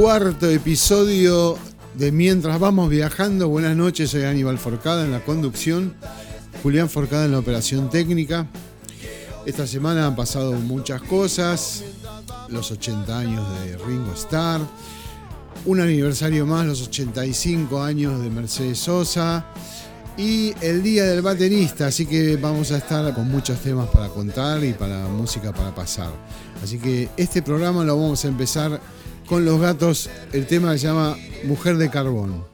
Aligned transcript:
cuarto 0.00 0.48
episodio 0.48 1.58
de 1.92 2.10
Mientras 2.10 2.58
vamos 2.58 2.88
viajando. 2.88 3.50
Buenas 3.50 3.76
noches, 3.76 4.08
soy 4.08 4.22
Aníbal 4.22 4.56
Forcada 4.56 5.04
en 5.04 5.12
la 5.12 5.22
conducción, 5.22 5.92
Julián 6.62 6.88
Forcada 6.88 7.26
en 7.26 7.32
la 7.32 7.38
operación 7.38 7.90
técnica. 7.90 8.46
Esta 9.44 9.66
semana 9.66 10.06
han 10.06 10.16
pasado 10.16 10.52
muchas 10.52 11.02
cosas, 11.02 11.84
los 12.48 12.70
80 12.70 13.18
años 13.18 13.46
de 13.60 13.76
Ringo 13.76 14.14
Starr, 14.14 14.62
un 15.66 15.80
aniversario 15.80 16.46
más, 16.46 16.64
los 16.64 16.80
85 16.80 17.82
años 17.82 18.22
de 18.22 18.30
Mercedes 18.30 18.78
Sosa 18.78 19.44
y 20.16 20.54
el 20.62 20.82
Día 20.82 21.04
del 21.04 21.20
Baterista, 21.20 21.88
así 21.88 22.06
que 22.06 22.36
vamos 22.36 22.72
a 22.72 22.78
estar 22.78 23.12
con 23.12 23.30
muchos 23.30 23.60
temas 23.60 23.90
para 23.90 24.08
contar 24.08 24.64
y 24.64 24.72
para 24.72 25.06
música 25.08 25.52
para 25.52 25.74
pasar. 25.74 26.10
Así 26.64 26.78
que 26.78 27.10
este 27.18 27.42
programa 27.42 27.84
lo 27.84 27.98
vamos 27.98 28.24
a 28.24 28.28
empezar 28.28 28.80
con 29.30 29.44
los 29.44 29.60
gatos, 29.60 30.10
el 30.32 30.44
tema 30.48 30.72
se 30.72 30.88
llama 30.88 31.16
Mujer 31.44 31.76
de 31.76 31.88
carbón. 31.88 32.44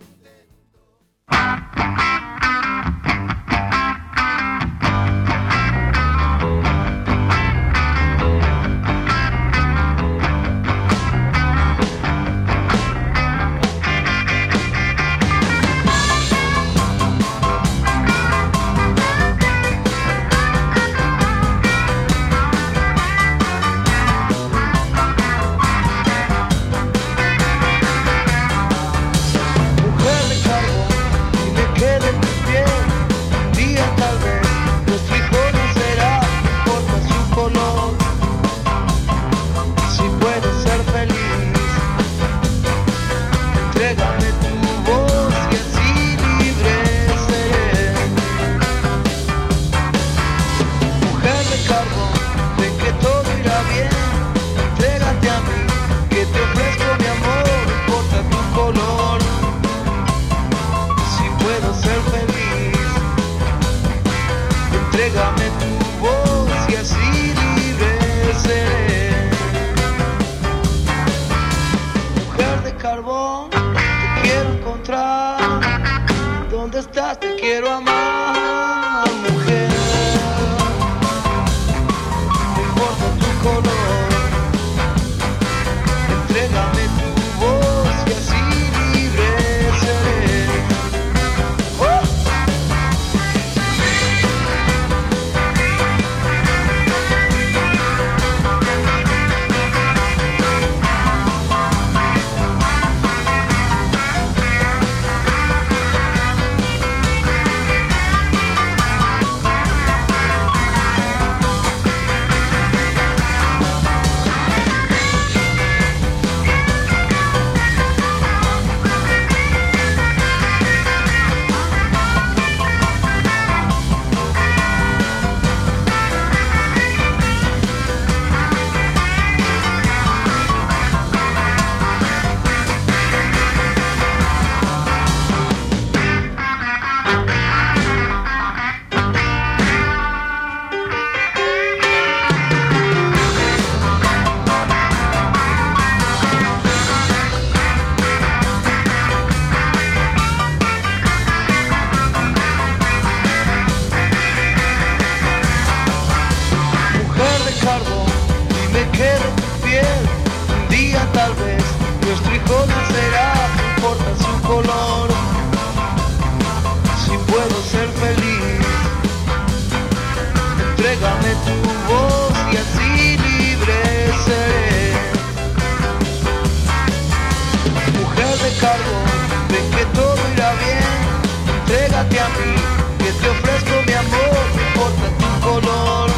que 182.09 183.13
te 183.13 183.29
ofrezco 183.29 183.83
mi 183.87 183.93
amor, 183.93 184.43
no 184.55 184.63
importa 184.69 185.07
tu 185.19 185.41
color, 185.47 186.11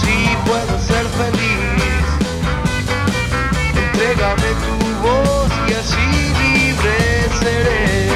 si 0.00 0.36
puedo 0.46 0.78
ser 0.80 1.06
feliz, 1.20 2.04
entrégame 3.74 4.50
tu 4.64 4.76
voz 5.06 5.50
y 5.68 5.72
así 5.72 6.06
libre 6.42 7.28
seré. 7.40 8.10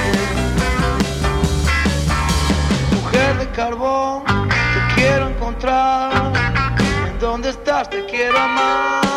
Mujer 2.93 3.39
de 3.39 3.51
carbón, 3.51 4.25
te 4.49 4.95
quiero 4.95 5.29
encontrar, 5.29 6.33
en 7.07 7.19
dónde 7.19 7.51
estás 7.51 7.89
te 7.89 8.05
quiero 8.07 8.39
amar. 8.39 9.10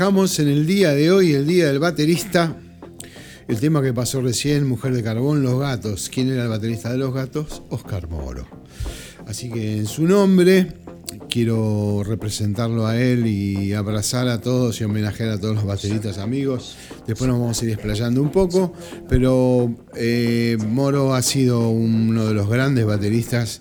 En 0.00 0.48
el 0.48 0.66
día 0.66 0.94
de 0.94 1.12
hoy, 1.12 1.34
el 1.34 1.46
día 1.46 1.66
del 1.66 1.78
baterista, 1.78 2.56
el 3.48 3.60
tema 3.60 3.82
que 3.82 3.92
pasó 3.92 4.22
recién, 4.22 4.66
Mujer 4.66 4.94
de 4.94 5.02
Carbón, 5.02 5.42
Los 5.42 5.60
Gatos. 5.60 6.08
¿Quién 6.08 6.30
era 6.30 6.44
el 6.44 6.48
baterista 6.48 6.90
de 6.90 6.96
Los 6.96 7.12
Gatos? 7.12 7.60
Oscar 7.68 8.08
Moro. 8.08 8.48
Así 9.26 9.50
que 9.50 9.76
en 9.76 9.84
su 9.84 10.04
nombre 10.04 10.72
quiero 11.28 12.02
representarlo 12.02 12.86
a 12.86 12.98
él 12.98 13.26
y 13.26 13.74
abrazar 13.74 14.28
a 14.28 14.40
todos 14.40 14.80
y 14.80 14.84
homenajear 14.84 15.28
a 15.28 15.38
todos 15.38 15.56
los 15.56 15.66
bateristas 15.66 16.16
amigos. 16.16 16.76
Después 17.06 17.28
nos 17.28 17.38
vamos 17.38 17.60
a 17.60 17.64
ir 17.66 17.72
explayando 17.72 18.22
un 18.22 18.32
poco, 18.32 18.72
pero 19.06 19.70
eh, 19.94 20.56
Moro 20.66 21.14
ha 21.14 21.20
sido 21.20 21.68
uno 21.68 22.26
de 22.26 22.32
los 22.32 22.48
grandes 22.48 22.86
bateristas 22.86 23.60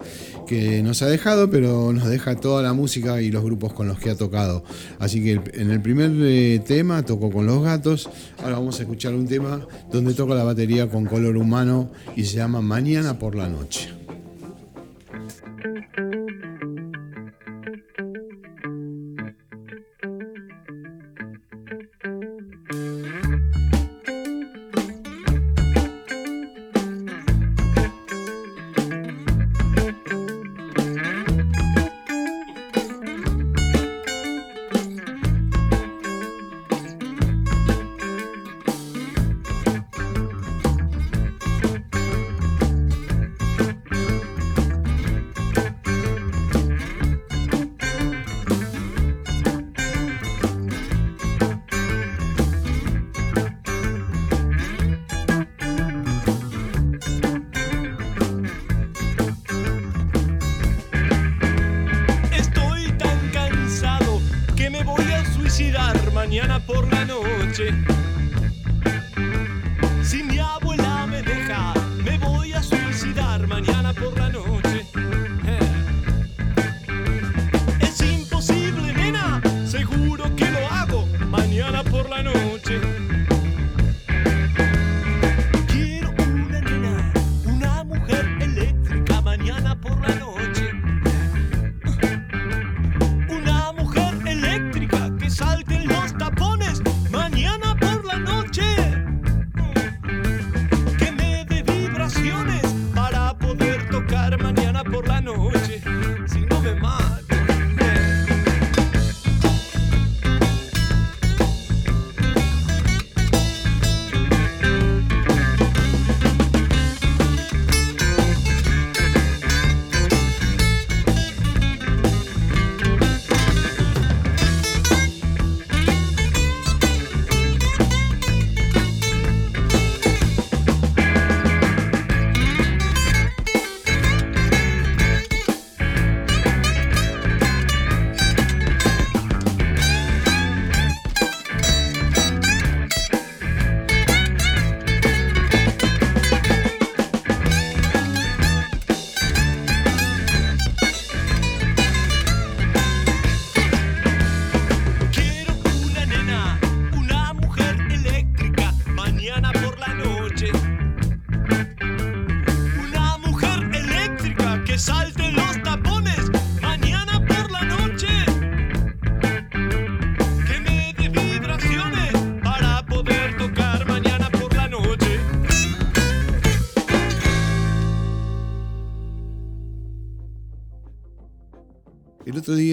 que 0.50 0.82
nos 0.82 1.04
ha 1.04 1.06
dejado, 1.06 1.52
pero 1.52 1.94
nos 1.94 2.10
deja 2.10 2.36
toda 2.36 2.64
la 2.64 2.74
música 2.74 3.22
y 3.22 3.30
los 3.30 3.44
grupos 3.44 3.72
con 3.72 3.88
los 3.88 4.00
que 4.00 4.10
ha 4.10 4.16
tocado. 4.16 4.64
Así 4.98 5.24
que 5.24 5.40
en 5.54 5.70
el 5.70 5.80
primer 5.80 6.10
eh, 6.22 6.60
tema 6.66 7.04
tocó 7.04 7.30
con 7.30 7.46
los 7.46 7.62
gatos, 7.62 8.10
ahora 8.42 8.56
vamos 8.56 8.80
a 8.80 8.82
escuchar 8.82 9.14
un 9.14 9.28
tema 9.28 9.62
donde 9.92 10.16
toca 10.16 10.34
la 10.34 10.44
batería 10.44 10.90
con 10.90 11.06
color 11.06 11.38
humano 11.38 11.92
y 12.16 12.26
se 12.26 12.38
llama 12.38 12.62
Mañana 12.62 13.20
por 13.20 13.36
la 13.36 13.48
Noche. 13.48 13.99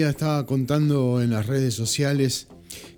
Estaba 0.09 0.45
contando 0.45 1.21
en 1.21 1.31
las 1.31 1.47
redes 1.47 1.73
sociales, 1.73 2.47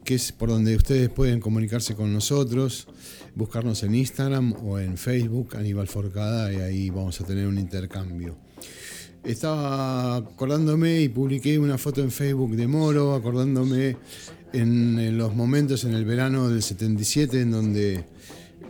que 0.03 0.15
es 0.15 0.31
por 0.31 0.49
donde 0.49 0.75
ustedes 0.75 1.09
pueden 1.09 1.39
comunicarse 1.39 1.95
con 1.95 2.13
nosotros, 2.13 2.87
buscarnos 3.35 3.83
en 3.83 3.95
Instagram 3.95 4.53
o 4.65 4.79
en 4.79 4.97
Facebook, 4.97 5.55
Aníbal 5.55 5.87
Forcada, 5.87 6.51
y 6.53 6.57
ahí 6.57 6.89
vamos 6.89 7.19
a 7.21 7.25
tener 7.25 7.47
un 7.47 7.57
intercambio. 7.57 8.37
Estaba 9.23 10.17
acordándome 10.17 11.01
y 11.01 11.09
publiqué 11.09 11.59
una 11.59 11.77
foto 11.77 12.01
en 12.01 12.11
Facebook 12.11 12.55
de 12.55 12.67
Moro, 12.67 13.13
acordándome 13.13 13.97
en 14.53 15.17
los 15.17 15.35
momentos 15.35 15.83
en 15.83 15.93
el 15.93 16.05
verano 16.05 16.49
del 16.49 16.63
77 16.63 17.41
en 17.41 17.51
donde 17.51 18.05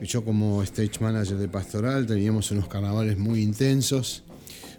yo 0.02 0.24
como 0.24 0.62
stage 0.64 1.00
manager 1.00 1.38
de 1.38 1.48
Pastoral 1.48 2.06
teníamos 2.06 2.52
unos 2.52 2.68
carnavales 2.68 3.18
muy 3.18 3.42
intensos 3.42 4.24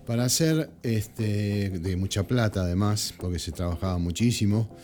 para 0.06 0.24
hacer 0.24 0.70
este, 0.82 1.70
de 1.70 1.96
mucha 1.96 2.24
plata 2.26 2.62
además, 2.62 3.14
porque 3.18 3.38
se 3.38 3.52
trabajaba 3.52 3.98
muchísimo, 3.98 4.74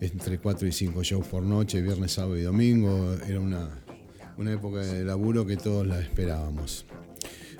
entre 0.00 0.38
4 0.38 0.68
y 0.68 0.72
5 0.72 1.02
shows 1.02 1.26
por 1.26 1.42
noche, 1.42 1.80
viernes, 1.80 2.12
sábado 2.12 2.36
y 2.36 2.42
domingo, 2.42 3.14
era 3.26 3.40
una, 3.40 3.68
una 4.36 4.52
época 4.52 4.80
de 4.80 5.04
laburo 5.04 5.46
que 5.46 5.56
todos 5.56 5.86
la 5.86 6.00
esperábamos. 6.00 6.84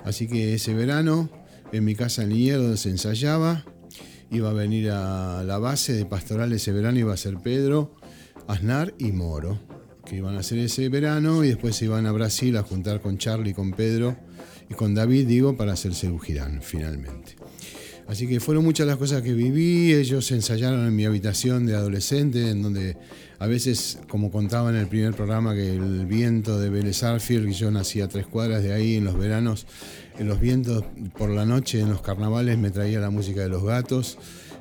Así 0.05 0.27
que 0.27 0.55
ese 0.55 0.75
verano, 0.75 1.31
en 1.73 1.85
mi 1.85 1.95
casa 1.95 2.23
en 2.23 2.31
Liniers, 2.31 2.61
donde 2.61 2.77
se 2.77 2.91
ensayaba, 2.91 3.65
iba 4.31 4.51
a 4.51 4.53
venir 4.53 4.91
a 4.91 5.43
la 5.45 5.59
base 5.59 5.93
de 5.95 6.05
Pastoral 6.05 6.53
ese 6.53 6.73
verano, 6.73 6.99
iba 6.99 7.15
a 7.15 7.17
ser 7.17 7.39
Pedro, 7.39 7.95
Aznar 8.47 8.95
y 8.99 9.13
Moro, 9.13 9.59
que 10.05 10.17
iban 10.17 10.37
a 10.37 10.41
hacer 10.41 10.59
ese 10.59 10.89
verano 10.89 11.45
y 11.45 11.49
después 11.49 11.77
se 11.77 11.87
iban 11.87 12.07
a 12.07 12.13
Brasil 12.13 12.57
a 12.57 12.63
juntar 12.63 13.01
con 13.01 13.19
Charlie, 13.19 13.55
con 13.55 13.73
Pedro 13.73 14.17
y 14.69 14.75
con 14.75 14.95
David, 14.95 15.27
digo, 15.27 15.57
para 15.57 15.73
hacerse 15.73 16.09
un 16.09 16.21
girán 16.21 16.61
finalmente. 16.63 17.37
Así 18.07 18.29
que 18.29 18.39
fueron 18.39 18.65
muchas 18.65 18.87
las 18.87 18.97
cosas 18.97 19.23
que 19.23 19.33
viví, 19.33 19.93
ellos 19.93 20.31
ensayaron 20.31 20.87
en 20.87 20.95
mi 20.95 21.05
habitación 21.05 21.67
de 21.67 21.75
adolescente, 21.75 22.51
en 22.51 22.63
donde 22.63 22.97
a 23.39 23.47
veces, 23.47 23.99
como 24.09 24.31
contaba 24.31 24.71
en 24.71 24.77
el 24.77 24.87
primer 24.87 25.15
programa, 25.15 25.55
que 25.55 25.75
el 25.75 26.07
viento 26.07 26.61
de 26.61 26.71
Vélez 26.71 27.03
Arfield, 27.03 27.47
que 27.47 27.53
yo 27.53 27.71
nací 27.71 28.01
a 28.01 28.09
tres 28.09 28.27
cuadras 28.27 28.63
de 28.63 28.73
ahí 28.73 28.95
en 28.95 29.05
los 29.05 29.19
veranos, 29.19 29.67
en 30.19 30.29
los 30.29 30.41
vientos 30.41 30.85
por 31.19 31.31
la 31.31 31.45
noche, 31.45 31.81
en 31.81 31.91
los 31.91 32.01
carnavales, 32.01 32.57
me 32.59 32.71
traía 32.71 33.01
la 33.01 33.11
música 33.11 33.41
de 33.41 33.49
los 33.49 33.65
gatos. 33.65 34.19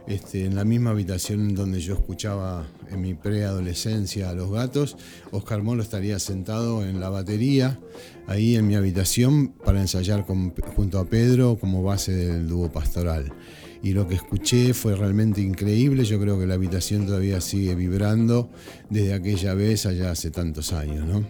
Este, 0.08 0.46
en 0.46 0.54
la 0.54 0.66
misma 0.66 0.92
habitación 0.92 1.56
donde 1.56 1.80
yo 1.82 1.96
escuchaba 1.96 2.68
en 2.92 3.02
mi 3.02 3.16
preadolescencia 3.16 4.30
a 4.30 4.34
los 4.36 4.52
gatos, 4.52 4.98
Oscar 5.32 5.64
Molo 5.64 5.82
estaría 5.82 6.20
sentado 6.20 6.86
en 6.86 7.00
la 7.00 7.10
batería, 7.10 7.80
ahí 8.28 8.56
en 8.56 8.68
mi 8.68 8.76
habitación, 8.76 9.54
para 9.66 9.82
ensayar 9.82 10.24
junto 10.24 11.00
a 11.00 11.06
Pedro 11.06 11.58
como 11.58 11.82
base 11.82 12.12
del 12.12 12.48
dúo 12.48 12.72
pastoral. 12.72 13.34
Y 13.82 13.94
lo 13.94 14.08
que 14.08 14.16
escuché 14.16 14.74
fue 14.74 14.96
realmente 14.96 15.42
increíble, 15.42 16.06
yo 16.06 16.20
creo 16.20 16.40
que 16.40 16.46
la 16.46 16.54
habitación 16.54 17.08
todavía 17.08 17.42
sigue 17.42 17.74
vibrando 17.74 18.50
desde 18.90 19.14
aquella 19.14 19.56
vez, 19.56 19.88
allá 19.88 20.12
hace 20.12 20.30
tantos 20.30 20.72
años. 20.72 21.06
¿no? 21.08 21.28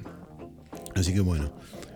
Así 0.95 1.13
que 1.13 1.21
bueno, 1.21 1.51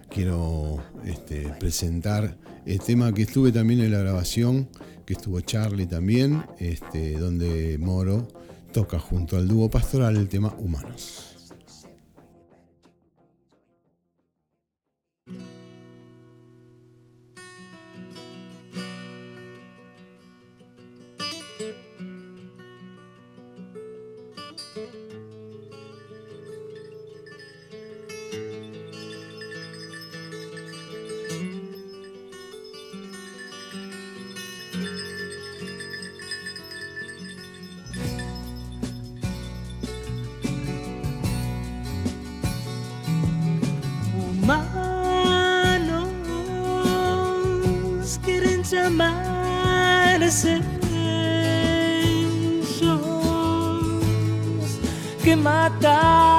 quiero 0.09 0.81
este, 1.05 1.49
presentar 1.59 2.37
el 2.69 2.79
tema 2.79 3.11
que 3.13 3.23
estuve 3.23 3.51
también 3.51 3.79
en 3.81 3.91
la 3.91 3.97
grabación 3.97 4.69
que 5.03 5.13
estuvo 5.13 5.41
Charlie 5.41 5.87
también, 5.87 6.43
este, 6.59 7.17
donde 7.17 7.79
Moro 7.79 8.27
toca 8.71 8.99
junto 8.99 9.37
al 9.37 9.47
dúo 9.47 9.71
pastoral 9.71 10.15
el 10.17 10.29
tema 10.29 10.53
Humanos. 10.59 11.28
Que 55.41 56.38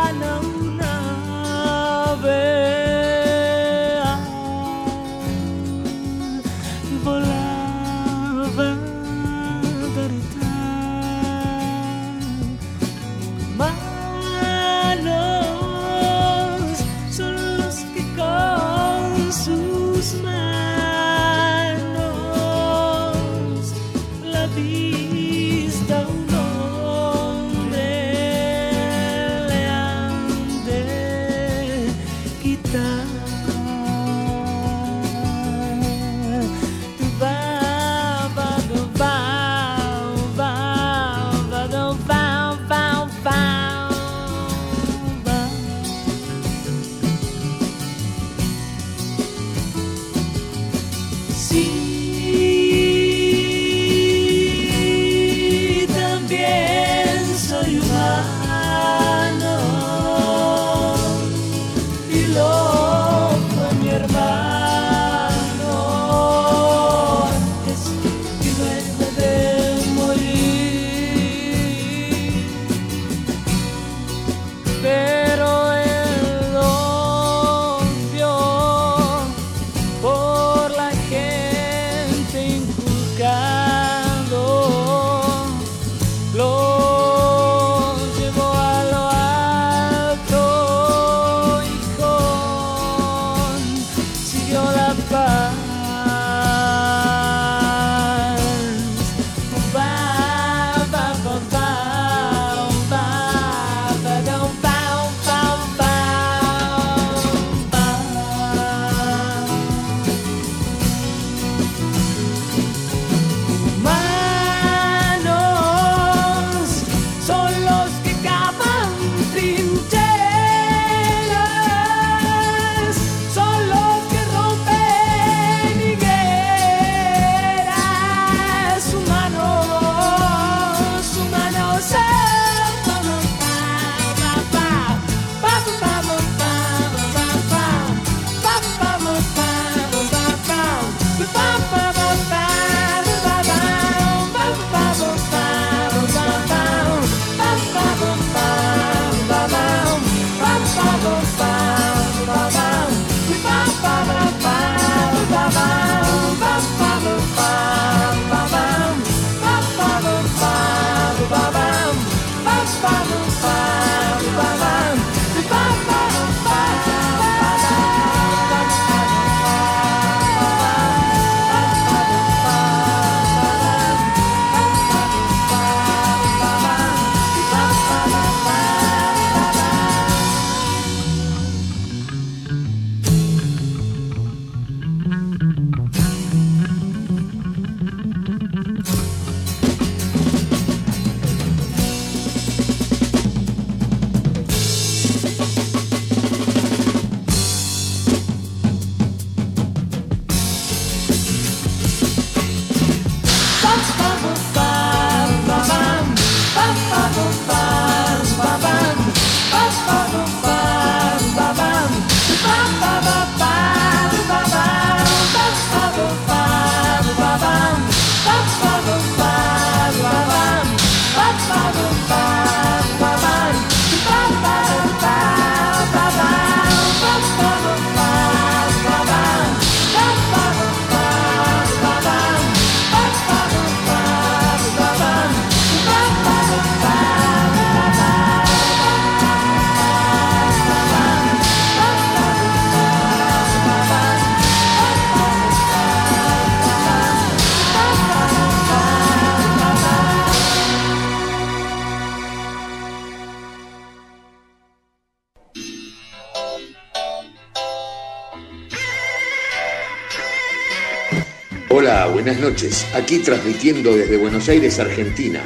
Hola, 261.73 262.09
buenas 262.09 262.41
noches. 262.41 262.85
Aquí 262.95 263.21
transmitiendo 263.21 263.95
desde 263.95 264.17
Buenos 264.17 264.49
Aires, 264.49 264.81
Argentina, 264.81 265.41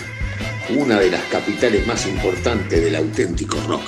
una 0.70 0.99
de 0.99 1.11
las 1.11 1.22
capitales 1.25 1.87
más 1.87 2.07
importantes 2.07 2.83
del 2.83 2.96
auténtico 2.96 3.59
rock. 3.68 3.83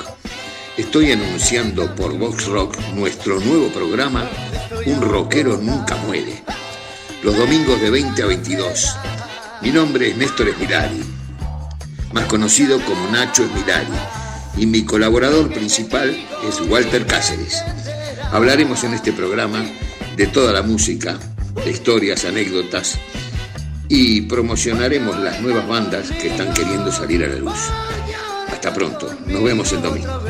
Estoy 0.77 1.13
anunciando 1.13 1.95
por 1.95 2.13
Vox 2.19 2.47
Rock 2.49 2.77
nuestro 2.95 3.41
nuevo 3.41 3.69
programa, 3.69 4.29
Un 4.85 5.01
Rockero 5.01 5.57
Nunca 5.57 5.97
Muere, 5.97 6.43
los 7.23 7.39
domingos 7.39 7.81
de 7.81 7.89
20 7.89 8.23
a 8.23 8.27
22. 8.27 8.97
Mi 9.63 9.71
nombre 9.71 10.11
es 10.11 10.17
Néstor 10.19 10.49
Esmirari, 10.49 11.03
más 12.13 12.27
conocido 12.27 12.79
como 12.85 13.11
Nacho 13.13 13.45
Esmirari, 13.45 13.87
y 14.59 14.67
mi 14.67 14.85
colaborador 14.85 15.51
principal 15.51 16.15
es 16.47 16.61
Walter 16.69 17.07
Cáceres. 17.07 17.65
Hablaremos 18.31 18.85
en 18.85 18.93
este 18.93 19.15
programa 19.15 19.65
de 20.19 20.27
toda 20.27 20.53
la 20.53 20.61
música, 20.61 21.19
historias, 21.65 22.25
anécdotas 22.25 22.99
y 23.89 24.23
promocionaremos 24.23 25.19
las 25.19 25.41
nuevas 25.41 25.67
bandas 25.67 26.11
que 26.11 26.29
están 26.29 26.53
queriendo 26.53 26.91
salir 26.91 27.25
a 27.25 27.29
la 27.29 27.37
luz. 27.37 27.71
Hasta 28.49 28.73
pronto, 28.75 29.09
nos 29.27 29.43
vemos 29.43 29.73
el 29.73 29.83
domingo. 29.83 30.21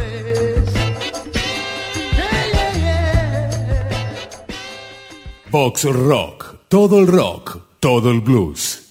Vox 5.50 5.84
Rock, 5.84 6.56
todo 6.68 7.00
el 7.00 7.06
rock, 7.06 7.58
todo 7.80 8.10
el 8.10 8.20
blues. 8.20 8.85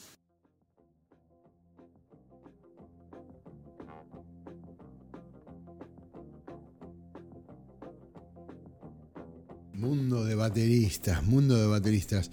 Mundo 10.06 10.24
de 10.24 10.36
bateristas, 10.36 11.24
mundo 11.24 11.60
de 11.60 11.66
bateristas. 11.66 12.30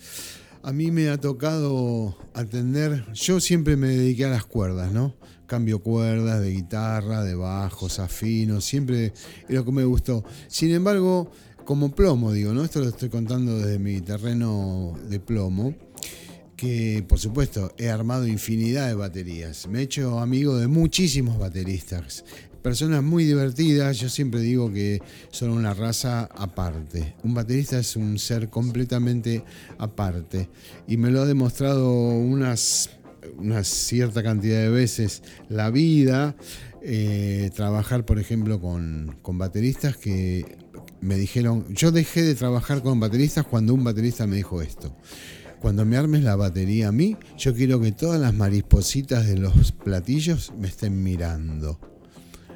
A 0.63 0.75
mí 0.75 0.91
me 0.91 1.09
ha 1.09 1.19
tocado 1.19 2.15
atender, 2.35 3.07
yo 3.15 3.41
siempre 3.41 3.79
me 3.79 3.89
dediqué 3.89 4.27
a 4.27 4.29
las 4.29 4.45
cuerdas, 4.45 4.93
¿no? 4.93 5.15
Cambio 5.47 5.79
cuerdas 5.79 6.43
de 6.43 6.51
guitarra, 6.51 7.25
de 7.25 7.35
bajos, 7.35 7.99
afinos, 7.99 8.67
siempre 8.67 9.07
es 9.07 9.55
lo 9.55 9.65
que 9.65 9.73
me 9.73 9.85
gustó. 9.85 10.23
Sin 10.49 10.71
embargo, 10.73 11.31
como 11.65 11.95
plomo, 11.95 12.33
digo, 12.33 12.53
¿no? 12.53 12.63
Esto 12.63 12.81
lo 12.81 12.91
estoy 12.91 13.09
contando 13.09 13.57
desde 13.57 13.79
mi 13.79 14.03
terreno 14.03 14.93
de 15.09 15.19
plomo, 15.19 15.75
que 16.55 17.03
por 17.09 17.19
supuesto 17.19 17.73
he 17.79 17.89
armado 17.89 18.27
infinidad 18.27 18.89
de 18.89 18.95
baterías. 18.97 19.67
Me 19.67 19.79
he 19.79 19.83
hecho 19.85 20.19
amigo 20.21 20.59
de 20.59 20.69
muchísimos 20.69 21.39
bateristas, 21.39 22.23
personas 22.63 23.03
muy 23.03 23.25
divertidas. 23.25 23.99
Yo 23.99 24.09
siempre 24.09 24.41
digo 24.41 24.73
que 24.73 25.03
son 25.31 25.51
una 25.51 25.75
raza 25.75 26.29
aparte. 26.35 27.15
Un 27.23 27.35
baterista 27.35 27.79
es 27.79 27.97
un 27.97 28.19
ser 28.19 28.49
completamente 28.49 29.45
aparte. 29.79 30.49
Y 30.87 30.97
me 30.97 31.11
lo 31.11 31.23
ha 31.23 31.27
demostrado 31.27 31.91
unas, 31.93 32.91
una 33.37 33.65
cierta 33.65 34.23
cantidad 34.23 34.61
de 34.61 34.71
veces 34.71 35.23
la 35.49 35.71
vida. 35.71 36.37
eh, 36.85 37.51
trabajar, 37.55 38.05
por 38.05 38.19
ejemplo, 38.19 38.61
con, 38.61 39.17
con 39.23 39.39
bateristas 39.39 39.97
que 39.97 40.59
me 41.01 41.17
dijeron, 41.17 41.65
yo 41.73 41.93
dejé 41.93 42.23
de 42.23 42.35
trabajar 42.35 42.83
con 42.83 42.99
bateristas 43.01 43.47
cuando 43.47 43.75
un 43.75 43.85
baterista 43.85 44.27
me 44.27 44.37
dijo 44.37 44.63
esto. 44.63 44.97
Cuando 45.61 45.85
me 45.85 45.97
armes 45.97 46.25
la 46.25 46.35
batería 46.35 46.89
a 46.89 46.93
mí, 46.93 47.17
yo 47.39 47.55
quiero 47.55 47.81
que 47.81 47.93
todas 47.93 48.21
las 48.21 48.35
maripositas 48.35 49.27
de 49.29 49.37
los 49.37 49.71
platillos 49.71 50.53
me 50.59 50.67
estén 50.67 51.03
mirando. 51.05 51.79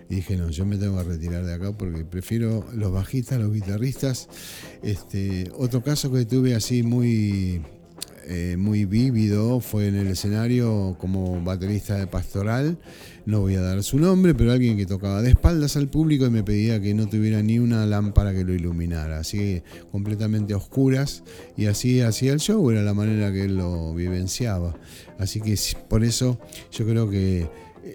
Y 0.09 0.17
dije, 0.17 0.37
no, 0.37 0.51
yo 0.51 0.65
me 0.65 0.77
tengo 0.77 0.97
que 0.99 1.05
retirar 1.05 1.45
de 1.45 1.55
acá 1.55 1.73
porque 1.73 2.05
prefiero 2.05 2.65
los 2.73 2.93
bajistas, 2.93 3.41
los 3.41 3.53
guitarristas. 3.53 4.29
Este, 4.83 5.51
otro 5.57 5.83
caso 5.83 6.13
que 6.13 6.25
tuve 6.25 6.55
así 6.55 6.83
muy, 6.83 7.63
eh, 8.29 8.57
muy 8.57 8.85
vívido 8.85 9.61
fue 9.61 9.89
en 9.89 9.97
el 9.97 10.09
escenario 10.09 10.97
como 11.01 11.43
baterista 11.43 11.97
de 11.97 12.07
pastoral. 12.07 12.79
No 13.25 13.41
voy 13.41 13.57
a 13.57 13.61
dar 13.61 13.83
su 13.83 13.99
nombre, 13.99 14.35
pero 14.35 14.53
alguien 14.53 14.77
que 14.77 14.87
tocaba 14.87 15.23
de 15.23 15.31
espaldas 15.31 15.77
al 15.77 15.89
público 15.89 16.27
y 16.27 16.31
me 16.31 16.45
pedía 16.45 16.81
que 16.81 16.95
no 16.95 17.09
tuviera 17.09 17.43
ni 17.43 17.59
una 17.59 17.85
lámpara 17.85 18.33
que 18.33 18.45
lo 18.45 18.55
iluminara. 18.55 19.19
Así 19.19 19.63
completamente 19.91 20.55
oscuras. 20.55 21.25
Y 21.57 21.67
así 21.67 22.01
hacía 22.01 22.33
el 22.33 22.39
show, 22.39 22.71
era 22.71 22.83
la 22.83 22.95
manera 22.95 23.33
que 23.33 23.47
él 23.47 23.57
lo 23.57 23.93
vivenciaba. 23.95 24.77
Así 25.19 25.41
que 25.41 25.59
por 25.89 26.05
eso 26.05 26.39
yo 26.71 26.87
creo 26.87 27.11
que 27.11 27.49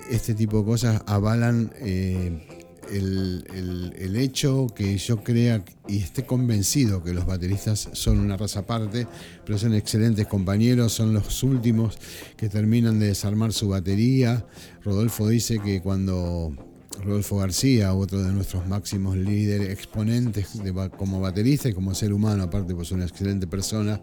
este 0.09 0.33
tipo 0.33 0.59
de 0.59 0.65
cosas 0.65 1.01
avalan 1.05 1.71
eh, 1.79 2.47
el, 2.91 3.45
el- 3.53 4.15
hecho 4.17 4.67
que 4.75 4.97
yo 4.97 5.23
crea 5.23 5.63
y 5.87 5.97
esté 5.99 6.25
convencido 6.25 7.03
que 7.03 7.13
los 7.13 7.25
bateristas 7.25 7.89
son 7.93 8.19
una 8.19 8.37
raza 8.37 8.59
aparte, 8.59 9.07
pero 9.45 9.57
son 9.57 9.73
excelentes 9.73 10.27
compañeros, 10.27 10.93
son 10.93 11.13
los 11.13 11.41
últimos 11.43 11.97
que 12.37 12.49
terminan 12.49 12.99
de 12.99 13.07
desarmar 13.07 13.51
su 13.53 13.69
batería. 13.69 14.45
Rodolfo 14.83 15.27
dice 15.27 15.59
que 15.59 15.81
cuando 15.81 16.53
Rodolfo 17.03 17.37
García, 17.37 17.93
otro 17.95 18.21
de 18.21 18.31
nuestros 18.31 18.67
máximos 18.67 19.17
líderes, 19.17 19.69
exponentes 19.69 20.47
como 20.97 21.19
baterista 21.19 21.67
y 21.69 21.73
como 21.73 21.95
ser 21.95 22.13
humano, 22.13 22.43
aparte 22.43 22.75
pues 22.75 22.91
una 22.91 23.05
excelente 23.05 23.47
persona, 23.47 24.01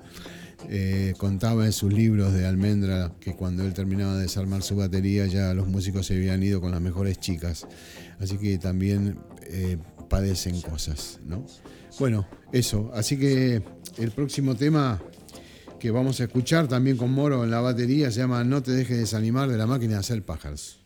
eh, 0.68 1.14
contaba 1.18 1.64
en 1.66 1.73
sus 1.73 1.92
libros 1.92 2.33
de 2.33 2.47
Almendra 2.47 3.12
que 3.21 3.35
cuando 3.35 3.64
él 3.64 3.75
terminaba 3.75 4.16
de 4.16 4.23
desarmar 4.23 4.62
su 4.62 4.77
batería 4.77 5.27
ya 5.27 5.55
los 5.55 5.68
músicos 5.68 6.07
se 6.07 6.14
habían 6.14 6.42
ido 6.42 6.61
con 6.61 6.73
las 6.73 6.81
mejores 6.81 7.18
chicas. 7.21 7.66
Así 8.18 8.38
que 8.38 8.59
también 8.59 9.18
eh, 9.42 9.79
padecen 10.09 10.61
cosas, 10.61 11.21
¿no? 11.25 11.47
Bueno, 11.99 12.27
eso. 12.53 12.90
Así 12.94 13.18
que 13.18 13.62
el 13.99 14.11
próximo 14.11 14.57
tema 14.57 15.01
que 15.79 15.90
vamos 15.90 16.21
a 16.21 16.25
escuchar 16.25 16.66
también 16.66 16.97
con 16.97 17.12
Moro 17.12 17.44
en 17.44 17.51
la 17.51 17.61
batería 17.61 18.11
se 18.11 18.21
llama 18.21 18.42
No 18.44 18.62
te 18.62 18.73
dejes 18.73 18.99
desanimar 18.99 19.49
de 19.49 19.57
la 19.57 19.66
máquina 19.66 19.94
de 19.94 20.01
hacer 20.01 20.25
pájaros. 20.25 20.81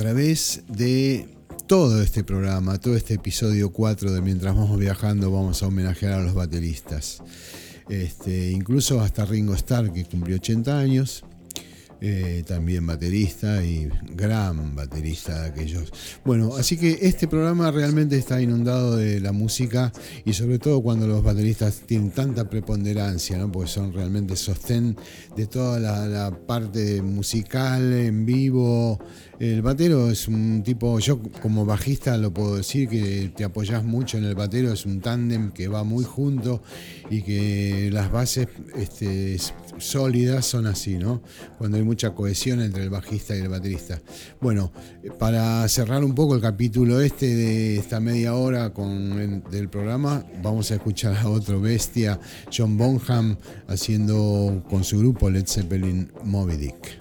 Través 0.00 0.62
de 0.66 1.28
todo 1.66 2.00
este 2.00 2.24
programa, 2.24 2.80
todo 2.80 2.96
este 2.96 3.12
episodio 3.14 3.70
4 3.70 4.10
de 4.12 4.22
Mientras 4.22 4.56
vamos 4.56 4.78
viajando, 4.78 5.30
vamos 5.30 5.62
a 5.62 5.66
homenajear 5.66 6.14
a 6.14 6.22
los 6.22 6.32
bateristas. 6.32 7.22
Este, 7.86 8.50
incluso 8.50 9.02
hasta 9.02 9.26
Ringo 9.26 9.52
Starr, 9.52 9.92
que 9.92 10.06
cumplió 10.06 10.36
80 10.36 10.78
años, 10.78 11.22
eh, 12.00 12.44
también 12.46 12.86
baterista 12.86 13.62
y 13.62 13.90
gran 14.14 14.74
baterista 14.74 15.42
de 15.42 15.48
aquellos. 15.50 15.92
Bueno, 16.24 16.56
así 16.56 16.78
que 16.78 17.00
este 17.02 17.28
programa 17.28 17.70
realmente 17.70 18.16
está 18.16 18.40
inundado 18.40 18.96
de 18.96 19.20
la 19.20 19.32
música 19.32 19.92
y 20.24 20.32
sobre 20.32 20.58
todo 20.58 20.80
cuando 20.80 21.06
los 21.06 21.22
bateristas 21.22 21.82
tienen 21.84 22.10
tanta 22.10 22.48
preponderancia, 22.48 23.36
¿no? 23.36 23.52
porque 23.52 23.68
son 23.68 23.92
realmente 23.92 24.34
sostén 24.34 24.96
de 25.36 25.46
toda 25.46 25.78
la, 25.78 26.06
la 26.06 26.30
parte 26.30 27.02
musical 27.02 27.92
en 27.92 28.24
vivo. 28.24 28.98
El 29.40 29.62
batero 29.62 30.10
es 30.10 30.28
un 30.28 30.62
tipo, 30.62 30.98
yo 30.98 31.18
como 31.40 31.64
bajista 31.64 32.14
lo 32.18 32.30
puedo 32.30 32.56
decir, 32.56 32.90
que 32.90 33.32
te 33.34 33.42
apoyas 33.42 33.82
mucho 33.82 34.18
en 34.18 34.24
el 34.24 34.34
batero, 34.34 34.70
es 34.70 34.84
un 34.84 35.00
tándem 35.00 35.50
que 35.50 35.66
va 35.66 35.82
muy 35.82 36.04
junto 36.04 36.62
y 37.08 37.22
que 37.22 37.88
las 37.90 38.12
bases 38.12 38.48
este, 38.76 39.38
sólidas 39.78 40.44
son 40.44 40.66
así, 40.66 40.98
¿no? 40.98 41.22
Cuando 41.56 41.78
hay 41.78 41.82
mucha 41.82 42.10
cohesión 42.14 42.60
entre 42.60 42.82
el 42.82 42.90
bajista 42.90 43.34
y 43.34 43.40
el 43.40 43.48
baterista. 43.48 44.02
Bueno, 44.42 44.72
para 45.18 45.66
cerrar 45.68 46.04
un 46.04 46.14
poco 46.14 46.34
el 46.34 46.42
capítulo 46.42 47.00
este 47.00 47.34
de 47.34 47.76
esta 47.78 47.98
media 47.98 48.34
hora 48.34 48.74
con 48.74 48.90
el- 49.18 49.42
del 49.50 49.70
programa, 49.70 50.22
vamos 50.42 50.70
a 50.70 50.74
escuchar 50.74 51.16
a 51.16 51.30
otro 51.30 51.62
bestia, 51.62 52.20
John 52.54 52.76
Bonham, 52.76 53.38
haciendo 53.68 54.62
con 54.68 54.84
su 54.84 54.98
grupo 54.98 55.30
Led 55.30 55.46
Zeppelin 55.46 56.12
Moby 56.24 56.56
Dick. 56.58 56.99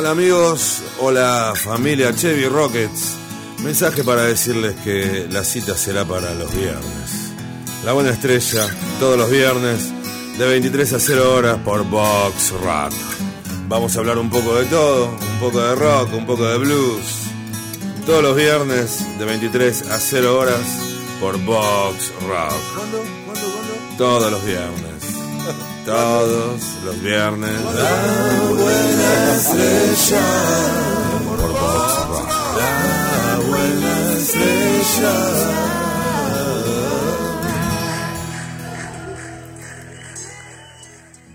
Hola 0.00 0.12
amigos, 0.12 0.82
hola 0.98 1.52
familia 1.54 2.16
Chevy 2.16 2.46
Rockets. 2.46 3.16
Mensaje 3.62 4.02
para 4.02 4.22
decirles 4.22 4.74
que 4.76 5.26
la 5.30 5.44
cita 5.44 5.76
será 5.76 6.06
para 6.06 6.32
los 6.32 6.50
viernes. 6.54 7.34
La 7.84 7.92
buena 7.92 8.08
estrella, 8.08 8.66
todos 8.98 9.18
los 9.18 9.30
viernes, 9.30 9.92
de 10.38 10.48
23 10.48 10.94
a 10.94 11.00
0 11.00 11.34
horas 11.34 11.58
por 11.58 11.84
Box 11.84 12.52
Rock. 12.52 12.94
Vamos 13.68 13.94
a 13.94 13.98
hablar 13.98 14.16
un 14.16 14.30
poco 14.30 14.54
de 14.54 14.64
todo, 14.64 15.10
un 15.10 15.38
poco 15.38 15.60
de 15.60 15.74
rock, 15.74 16.14
un 16.14 16.24
poco 16.24 16.48
de 16.48 16.56
blues. 16.56 17.04
Todos 18.06 18.22
los 18.22 18.34
viernes, 18.34 19.18
de 19.18 19.24
23 19.26 19.90
a 19.90 19.98
0 19.98 20.38
horas 20.38 20.62
por 21.20 21.36
Box 21.44 22.10
Rock. 22.26 22.54
¿Cuándo? 22.74 23.04
¿Cuándo? 23.26 23.52
¿Cuándo? 23.52 23.74
Todos 23.98 24.32
los 24.32 24.46
viernes. 24.46 25.76
Todos 25.90 26.62
los 26.84 27.02
viernes. 27.02 27.50
La 27.50 28.48
buena 28.48 29.34
estrella. 29.34 30.22
Por 31.26 31.40
Box 31.50 32.08
Rock. 32.08 32.28
La 32.56 33.38
buena 33.48 34.12
estrella. 34.12 35.14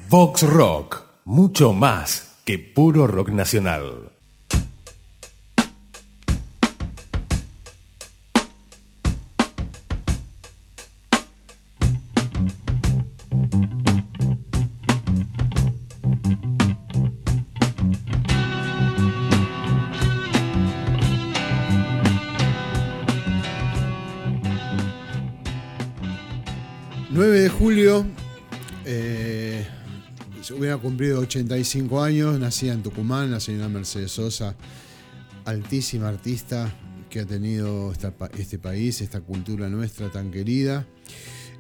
Vox 0.08 0.44
Rock, 0.44 1.04
mucho 1.26 1.74
más 1.74 2.38
que 2.46 2.58
puro 2.58 3.08
rock 3.08 3.32
nacional. 3.32 4.15
85 31.36 32.02
años, 32.02 32.40
nacida 32.40 32.72
en 32.72 32.82
Tucumán, 32.82 33.30
la 33.30 33.42
señora 33.42 33.68
Mercedes 33.68 34.14
Sosa, 34.14 34.56
altísima 35.44 36.08
artista 36.08 36.74
que 37.10 37.20
ha 37.20 37.26
tenido 37.26 37.92
este 38.38 38.58
país, 38.58 39.02
esta 39.02 39.20
cultura 39.20 39.68
nuestra 39.68 40.10
tan 40.10 40.32
querida. 40.32 40.88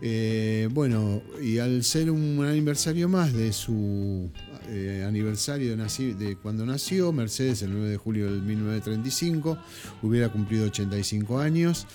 Eh, 0.02 0.70
bueno, 0.72 1.22
y 1.42 1.58
al 1.58 1.84
ser 1.84 2.10
un 2.10 2.42
aniversario 2.46 3.10
más 3.10 3.34
de 3.34 3.52
su 3.52 4.32
eh, 4.70 5.04
aniversario 5.06 5.76
de, 5.76 6.14
de 6.14 6.38
cuando 6.38 6.66
nació, 6.66 7.12
Mercedes, 7.12 7.62
el 7.62 7.74
9 7.74 7.90
de 7.90 7.98
julio 7.98 8.32
del 8.32 8.44
1935, 8.44 9.58
hubiera 10.04 10.30
cumplido 10.30 10.68
85 10.68 11.40
años. 11.40 11.86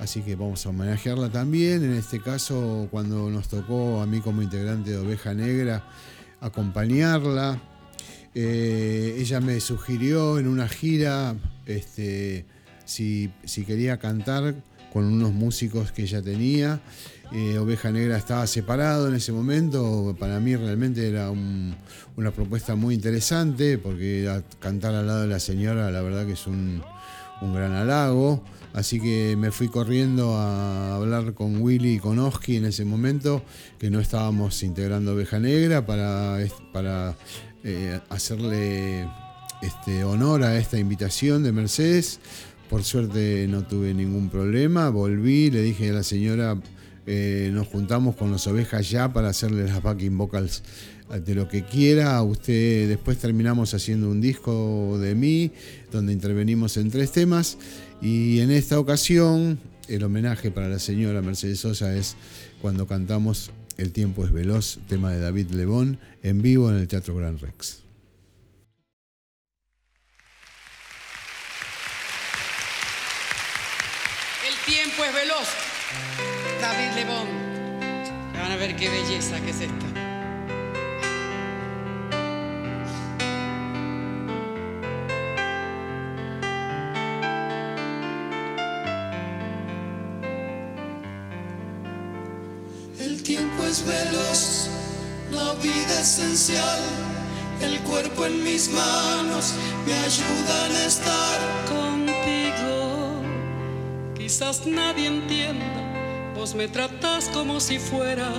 Así 0.00 0.22
que 0.22 0.34
vamos 0.34 0.66
a 0.66 0.70
homenajearla 0.70 1.30
también. 1.30 1.84
En 1.84 1.92
este 1.92 2.20
caso, 2.20 2.88
cuando 2.90 3.30
nos 3.30 3.46
tocó 3.46 4.00
a 4.00 4.06
mí 4.06 4.20
como 4.20 4.42
integrante 4.42 4.90
de 4.90 4.96
Oveja 4.96 5.34
Negra 5.34 5.84
acompañarla, 6.40 7.60
eh, 8.34 9.16
ella 9.18 9.40
me 9.40 9.60
sugirió 9.60 10.38
en 10.38 10.46
una 10.48 10.68
gira 10.68 11.34
este, 11.66 12.44
si, 12.84 13.30
si 13.44 13.64
quería 13.64 13.98
cantar 13.98 14.54
con 14.92 15.04
unos 15.04 15.32
músicos 15.32 15.92
que 15.92 16.02
ella 16.02 16.22
tenía. 16.22 16.80
Eh, 17.32 17.58
Oveja 17.58 17.90
Negra 17.90 18.16
estaba 18.16 18.46
separado 18.46 19.08
en 19.08 19.14
ese 19.14 19.32
momento. 19.32 20.16
Para 20.18 20.40
mí 20.40 20.56
realmente 20.56 21.06
era 21.08 21.30
un- 21.30 21.74
una 22.16 22.30
propuesta 22.30 22.74
muy 22.74 22.94
interesante 22.94 23.76
porque 23.76 24.42
cantar 24.60 24.94
al 24.94 25.06
lado 25.06 25.22
de 25.22 25.28
la 25.28 25.38
señora 25.40 25.90
la 25.90 26.00
verdad 26.00 26.24
que 26.26 26.32
es 26.32 26.46
un 26.46 26.82
gran 27.40 27.72
halago. 27.72 28.42
Así 28.78 29.00
que 29.00 29.34
me 29.36 29.50
fui 29.50 29.66
corriendo 29.66 30.36
a 30.36 30.94
hablar 30.94 31.34
con 31.34 31.60
Willy 31.60 31.94
y 31.94 31.98
con 31.98 32.20
Oski 32.20 32.58
en 32.58 32.64
ese 32.64 32.84
momento, 32.84 33.42
que 33.76 33.90
no 33.90 33.98
estábamos 33.98 34.62
integrando 34.62 35.14
Oveja 35.14 35.40
Negra, 35.40 35.84
para, 35.84 36.38
para 36.72 37.16
eh, 37.64 37.98
hacerle 38.08 39.08
este, 39.62 40.04
honor 40.04 40.44
a 40.44 40.56
esta 40.58 40.78
invitación 40.78 41.42
de 41.42 41.50
Mercedes. 41.50 42.20
Por 42.70 42.84
suerte 42.84 43.48
no 43.48 43.64
tuve 43.64 43.94
ningún 43.94 44.30
problema, 44.30 44.90
volví, 44.90 45.50
le 45.50 45.62
dije 45.62 45.90
a 45.90 45.94
la 45.94 46.04
señora, 46.04 46.56
eh, 47.04 47.50
nos 47.52 47.66
juntamos 47.66 48.14
con 48.14 48.30
los 48.30 48.46
ovejas 48.46 48.88
ya 48.88 49.12
para 49.12 49.30
hacerle 49.30 49.64
las 49.66 49.82
backing 49.82 50.16
vocals 50.16 50.62
de 51.16 51.34
lo 51.34 51.48
que 51.48 51.64
quiera. 51.64 52.22
Usted 52.22 52.88
después 52.88 53.18
terminamos 53.18 53.72
haciendo 53.74 54.10
un 54.10 54.20
disco 54.20 54.98
de 54.98 55.14
mí, 55.14 55.50
donde 55.90 56.12
intervenimos 56.12 56.76
en 56.76 56.90
tres 56.90 57.12
temas. 57.12 57.56
Y 58.02 58.40
en 58.40 58.50
esta 58.50 58.78
ocasión, 58.78 59.58
el 59.88 60.04
homenaje 60.04 60.50
para 60.50 60.68
la 60.68 60.78
señora 60.78 61.22
Mercedes 61.22 61.60
Sosa 61.60 61.96
es 61.96 62.16
cuando 62.60 62.86
cantamos 62.86 63.50
El 63.76 63.92
tiempo 63.92 64.24
es 64.24 64.32
veloz, 64.32 64.78
tema 64.88 65.12
de 65.12 65.20
David 65.20 65.50
Lebón, 65.50 65.98
en 66.22 66.42
vivo 66.42 66.68
en 66.70 66.76
el 66.76 66.88
Teatro 66.88 67.14
Gran 67.14 67.38
Rex. 67.38 67.82
El 74.46 74.72
tiempo 74.74 75.04
es 75.04 75.14
veloz. 75.14 75.48
David 76.60 76.94
Lebón. 76.96 77.28
Van 78.34 78.52
a 78.52 78.56
ver 78.56 78.76
qué 78.76 78.88
belleza 78.88 79.40
que 79.40 79.50
es 79.50 79.60
esta. 79.60 79.97
La 95.30 95.54
vida 95.54 96.00
esencial. 96.00 96.80
El 97.60 97.78
cuerpo 97.80 98.26
en 98.26 98.44
mis 98.44 98.70
manos 98.70 99.54
me 99.86 99.94
ayudan 99.94 100.72
a 100.72 100.84
estar 100.86 101.38
Contigo. 101.68 103.22
Quizás 104.14 104.66
nadie 104.66 105.06
entienda. 105.06 106.34
Vos 106.36 106.54
me 106.54 106.68
tratás 106.68 107.28
como 107.30 107.60
si 107.60 107.78
fuera 107.78 108.30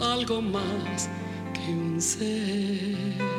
algo 0.00 0.40
más 0.40 1.08
que 1.52 1.70
un 1.70 2.00
ser. 2.00 3.33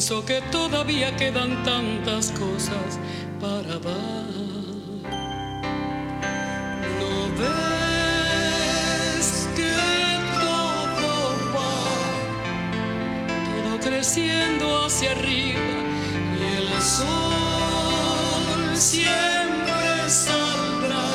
Pienso 0.00 0.24
que 0.24 0.40
todavía 0.50 1.14
quedan 1.14 1.62
tantas 1.62 2.30
cosas 2.30 2.98
para 3.38 3.78
dar. 3.80 4.24
¿No 6.98 7.28
ves 7.38 9.28
que 9.54 9.74
todo 10.40 11.36
va? 11.54 11.84
Todo 13.44 13.72
creciendo 13.78 14.86
hacia 14.86 15.10
arriba 15.10 15.68
y 16.38 16.42
el 16.62 16.70
sol 16.80 18.74
siempre 18.74 20.08
saldrá. 20.08 21.10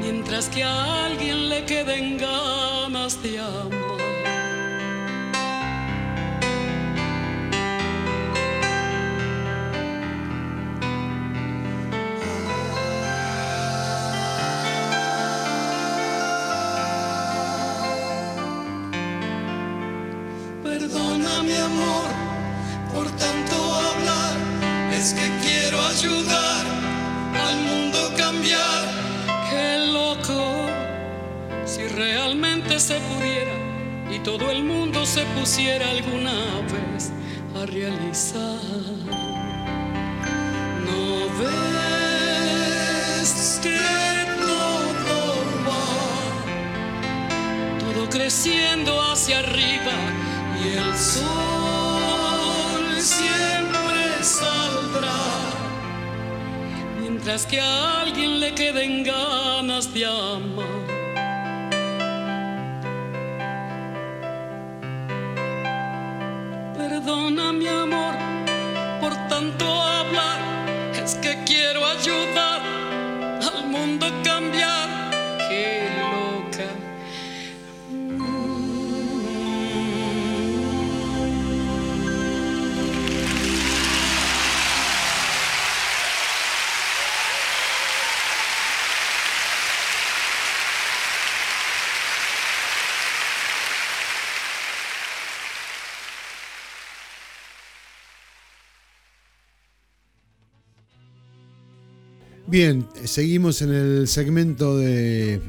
Mientras 0.00 0.48
que 0.48 0.64
a 0.64 1.04
alguien 1.04 1.48
le 1.48 1.64
queden 1.64 2.18
ganas 2.18 3.22
de 3.22 3.38
amar. 3.38 3.79
Se 35.20 35.26
pusiera 35.38 35.90
alguna 35.90 36.32
vez 36.72 37.12
a 37.54 37.66
realizar. 37.66 38.60
ves 41.38 42.80
que 43.62 43.82
todo 44.46 45.18
va, 45.66 45.88
todo 47.80 48.02
creciendo 48.08 48.92
hacia 49.02 49.40
arriba 49.40 49.96
y 50.62 50.66
el 50.78 50.92
sol 50.96 52.84
siempre 52.98 54.02
saldrá. 54.22 55.22
mientras 56.98 57.44
que 57.44 57.60
a 57.60 58.00
alguien 58.00 58.40
le 58.40 58.54
queden 58.54 59.04
ganas 59.04 59.92
de 59.92 60.06
amar. 60.06 60.99
Quiero 71.50 71.84
ayudar 71.84 72.59
Bien, 102.46 102.88
seguimos 103.04 103.62
en 103.62 103.72
el 103.72 104.08
segmento 104.08 104.76
de, 104.76 105.40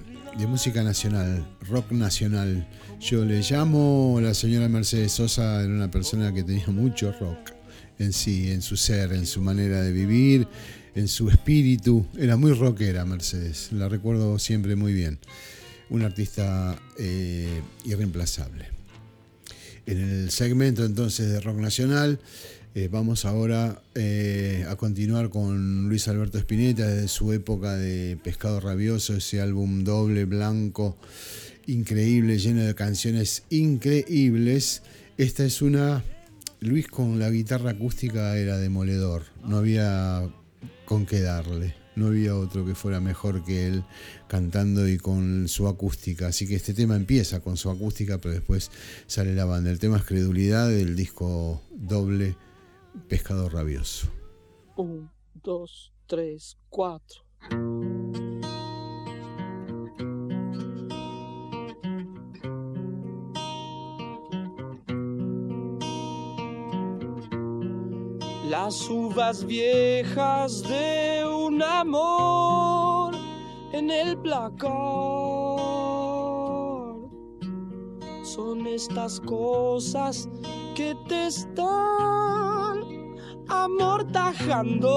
música 0.48 0.84
nacional, 0.84 1.48
rock 1.62 1.92
nacional. 1.92 2.68
Yo 3.00 3.26
le 3.26 3.42
llamo, 3.42 4.20
la 4.22 4.34
señora 4.34 4.68
Mercedes 4.68 5.14
Sosa 5.14 5.64
era 5.64 5.74
una 5.74 5.90
persona 5.90 6.32
que 6.34 6.44
tenía 6.44 6.68
mucho 6.68 7.12
rock 7.20 7.52
en 7.98 8.14
sí, 8.14 8.52
en 8.52 8.62
su 8.62 8.78
ser, 8.78 9.14
en 9.14 9.26
su 9.26 9.42
manera 9.42 9.82
de 9.82 9.92
vivir, 9.92 10.48
en 10.94 11.08
su 11.08 11.30
espíritu. 11.30 12.06
Era 12.18 12.38
muy 12.38 12.54
rockera 12.54 13.06
Mercedes, 13.06 13.70
la 13.72 13.90
recuerdo 13.90 14.38
siempre 14.38 14.76
muy 14.76 14.94
bien. 14.94 15.18
Una 15.90 16.06
artista 16.06 16.80
eh, 17.00 17.62
irreemplazable. 17.86 18.68
En 19.88 19.98
el 19.98 20.30
segmento 20.30 20.86
entonces 20.86 21.32
de 21.32 21.40
rock 21.40 21.58
nacional 21.58 22.20
eh, 22.74 22.88
vamos 22.90 23.26
ahora 23.26 23.82
eh, 23.96 24.66
a 24.70 24.78
continuar 24.78 25.30
con 25.30 25.90
Luis 25.90 26.08
Alberto 26.08 26.38
Spinetta 26.38 26.88
desde 26.88 27.10
su 27.10 27.34
época 27.34 27.76
de 27.76 28.18
Pescado 28.24 28.62
Rabioso, 28.62 29.16
ese 29.16 29.42
álbum 29.42 29.84
doble, 29.84 30.24
blanco, 30.24 30.98
increíble, 31.68 32.40
lleno 32.40 32.64
de 32.64 32.74
canciones 32.74 33.44
increíbles. 33.50 34.84
Esta 35.18 35.44
es 35.44 35.62
una... 35.62 36.04
Luis 36.62 36.88
con 36.88 37.20
la 37.20 37.30
guitarra 37.30 37.72
acústica 37.72 38.38
era 38.38 38.58
demoledor, 38.58 39.24
no 39.44 39.58
había 39.58 40.30
con 40.86 41.08
qué 41.08 41.20
darle, 41.20 41.74
no 41.96 42.08
había 42.08 42.36
otro 42.36 42.66
que 42.66 42.76
fuera 42.76 43.02
mejor 43.02 43.44
que 43.44 43.66
él 43.66 43.84
cantando 44.28 44.88
y 44.88 44.98
con 44.98 45.48
su 45.48 45.68
acústica. 45.68 46.28
Así 46.28 46.48
que 46.48 46.56
este 46.56 46.76
tema 46.76 46.96
empieza 46.96 47.40
con 47.40 47.58
su 47.58 47.70
acústica, 47.72 48.20
pero 48.20 48.36
después 48.36 48.70
sale 49.08 49.34
la 49.34 49.46
banda. 49.46 49.72
El 49.72 49.80
tema 49.80 49.98
es 49.98 50.04
Credulidad 50.04 50.70
del 50.70 50.96
disco 50.96 51.64
doble 51.74 52.36
Pescado 53.08 53.50
Rabioso. 53.50 54.12
Un, 54.76 55.10
dos, 55.34 55.94
tres, 56.08 56.58
cuatro. 56.70 57.24
Las 68.50 68.90
uvas 68.90 69.46
viejas 69.46 70.64
de 70.64 71.26
un 71.26 71.64
amor 71.64 73.16
en 73.72 73.90
el 73.90 74.18
placar 74.18 74.70
son 78.24 78.68
estas 78.68 79.20
cosas 79.22 80.28
te 81.08 81.28
están 81.28 82.84
amortajando, 83.48 84.90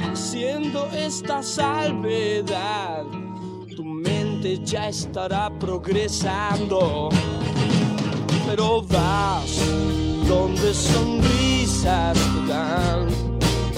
haciendo 0.00 0.86
esta 0.92 1.42
salvedad. 1.42 3.04
Tu 3.74 3.82
mente 3.84 4.58
ya 4.64 4.88
estará 4.88 5.50
progresando, 5.58 7.08
pero 8.46 8.82
vas 8.82 9.58
donde 10.28 10.74
sonrisas 10.74 12.18
te 12.18 12.52
dan 12.52 13.08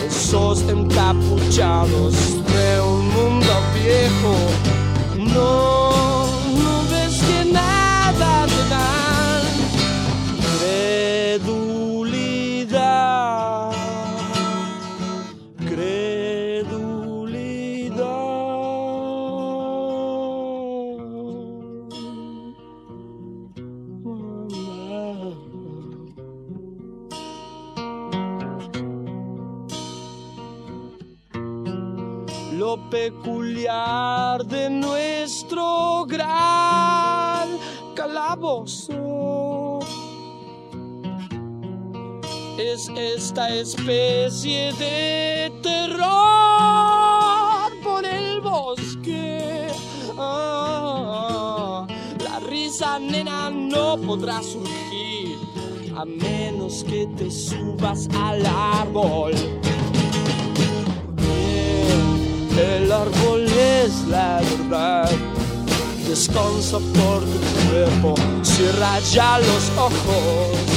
esos 0.04 0.62
encapuchados 0.62 2.14
de 2.52 2.80
un 2.80 3.08
mundo 3.14 3.52
viejo. 3.74 4.34
No 5.34 5.79
Es 42.58 42.90
esta 42.94 43.48
especie 43.54 44.74
de 44.74 45.50
terror 45.62 46.02
por 47.82 48.04
el 48.04 48.42
bosque. 48.42 49.68
Ah, 50.18 51.86
la 52.22 52.40
risa, 52.40 52.98
nena, 52.98 53.48
no 53.50 53.96
podrá 53.96 54.42
surgir 54.42 55.38
a 55.96 56.04
menos 56.04 56.84
que 56.84 57.06
te 57.16 57.30
subas 57.30 58.10
al 58.14 58.44
árbol. 58.44 59.32
El 62.58 62.92
árbol 62.92 63.46
es 63.46 64.06
la 64.06 64.42
verdad. 64.42 65.29
Descansa 66.10 66.80
por 66.80 67.20
tu 67.20 67.68
cuerpo, 67.68 68.16
cierra 68.42 68.98
ya 68.98 69.38
los 69.38 69.70
ojos. 69.78 70.69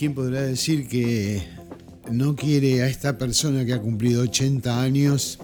¿Quién 0.00 0.14
podrá 0.14 0.40
decir 0.40 0.88
que 0.88 1.42
no 2.10 2.34
quiere 2.34 2.80
a 2.82 2.88
esta 2.88 3.18
persona 3.18 3.66
que 3.66 3.74
ha 3.74 3.82
cumplido 3.82 4.22
80 4.22 4.80
años, 4.80 5.38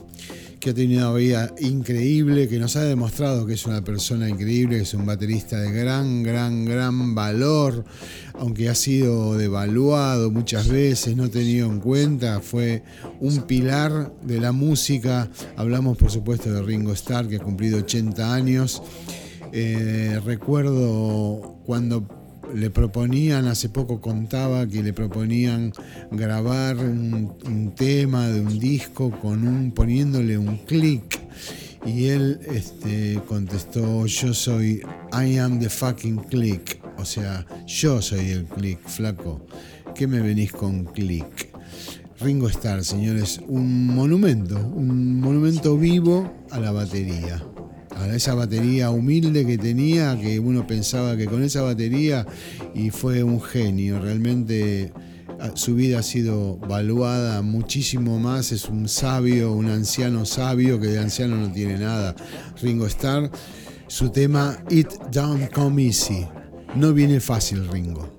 que 0.61 0.71
ha 0.71 0.75
tenido 0.75 1.11
una 1.11 1.19
vida 1.19 1.55
increíble, 1.61 2.49
que 2.49 2.59
nos 2.59 2.75
ha 2.77 2.85
demostrado 2.85 3.45
que 3.45 3.53
es 3.53 3.67
una 3.67 3.85
persona 3.85 4.31
increíble, 4.31 4.79
que 4.79 4.85
es 4.85 4.95
un 4.95 5.05
baterista 5.05 5.61
de 5.61 5.71
gran, 5.71 6.23
gran, 6.23 6.65
gran 6.65 7.15
valor, 7.15 7.85
aunque 8.33 8.71
ha 8.71 8.75
sido 8.75 9.37
devaluado 9.37 10.31
muchas 10.31 10.69
veces, 10.69 11.15
no 11.19 11.29
tenido 11.29 11.71
en 11.71 11.79
cuenta, 11.79 12.41
fue 12.41 12.83
un 13.21 13.43
pilar 13.43 14.11
de 14.23 14.41
la 14.41 14.53
música. 14.53 15.31
Hablamos 15.57 15.99
por 15.99 16.11
supuesto 16.11 16.51
de 16.51 16.63
Ringo 16.63 16.95
Starr, 16.95 17.29
que 17.29 17.37
ha 17.37 17.41
cumplido 17.41 17.77
80 17.81 18.33
años. 18.33 18.83
Eh, 19.53 20.19
recuerdo 20.25 21.61
cuando 21.67 22.16
le 22.55 22.71
proponían, 22.71 23.47
hace 23.47 23.69
poco 23.69 24.01
contaba 24.01 24.67
que 24.67 24.83
le 24.83 24.93
proponían 24.93 25.73
grabar 26.11 26.77
un, 26.77 27.73
tema 27.77 28.29
de 28.29 28.41
un 28.41 28.59
disco 28.59 29.11
con 29.11 29.47
un, 29.47 29.73
poniéndole 29.73 30.39
un 30.39 30.59
clic. 30.59 31.21
Y 31.85 32.07
él 32.07 32.41
este, 32.53 33.21
contestó, 33.29 34.07
yo 34.07 34.35
soy, 34.35 34.83
I 35.13 35.39
am 35.39 35.59
the 35.61 35.69
fucking 35.69 36.17
click. 36.25 36.81
O 36.99 37.05
sea, 37.05 37.47
yo 37.67 38.03
soy 38.03 38.31
el 38.31 38.45
click, 38.47 38.81
flaco. 38.87 39.47
¿Qué 39.95 40.07
me 40.07 40.21
venís 40.21 40.53
con 40.53 40.85
click? 40.85 41.55
Ringo 42.19 42.49
Starr, 42.49 42.83
señores, 42.83 43.41
un 43.47 43.87
monumento, 43.87 44.59
un 44.59 45.21
monumento 45.21 45.77
vivo 45.77 46.33
a 46.51 46.59
la 46.59 46.73
batería 46.73 47.43
a 47.97 48.15
esa 48.15 48.35
batería 48.35 48.91
humilde 48.91 49.47
que 49.47 49.59
tenía, 49.59 50.19
que 50.21 50.39
uno 50.39 50.67
pensaba 50.67 51.17
que 51.17 51.27
con 51.27 51.43
esa 51.43 51.63
batería, 51.63 52.27
y 52.75 52.91
fue 52.91 53.23
un 53.23 53.41
genio, 53.41 54.01
realmente 54.01 54.93
su 55.55 55.75
vida 55.75 55.99
ha 55.99 56.03
sido 56.03 56.57
valuada 56.57 57.43
muchísimo 57.43 58.19
más, 58.19 58.53
es 58.53 58.67
un 58.67 58.89
sabio, 58.89 59.53
un 59.53 59.69
anciano 59.69 60.25
sabio, 60.25 60.81
que 60.81 60.87
de 60.89 60.99
anciano 60.99 61.37
no 61.37 61.53
tiene 61.53 61.79
nada. 61.79 62.15
Ringo 62.63 62.87
Starr, 62.87 63.31
su 63.87 64.11
tema 64.11 64.59
It 64.71 64.89
Don't 65.13 65.51
Come 65.53 65.87
Easy, 65.87 66.27
no 66.75 66.93
viene 66.93 67.21
fácil 67.21 67.69
Ringo. 67.69 68.16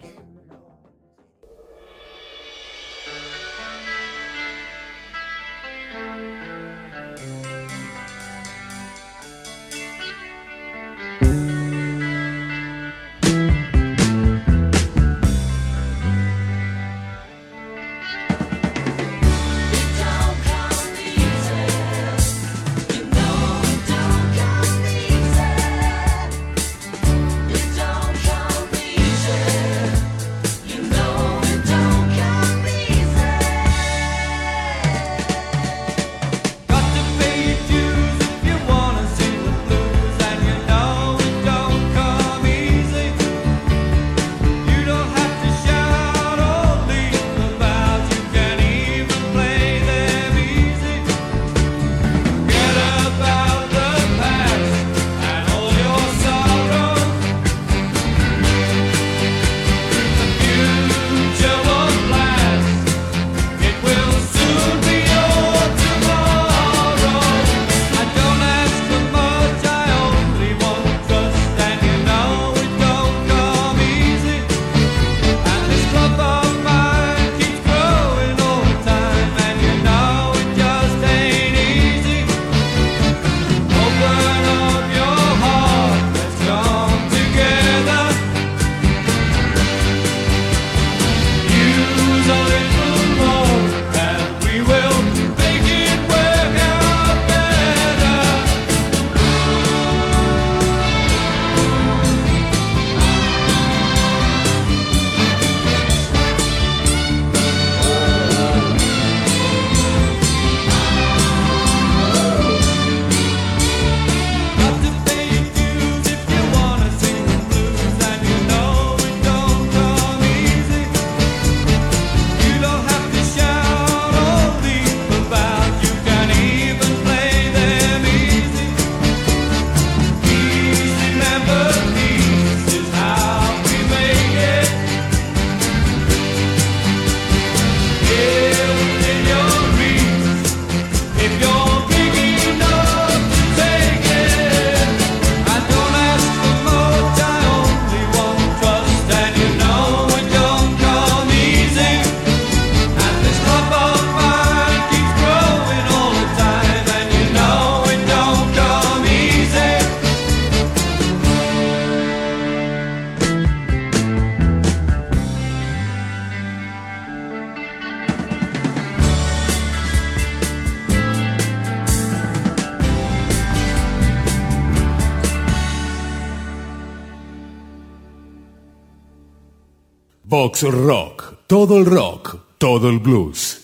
Rock, 180.64 181.36
todo 181.46 181.78
el 181.78 181.86
rock, 181.86 182.38
todo 182.58 182.90
el 182.90 182.98
blues. 182.98 183.64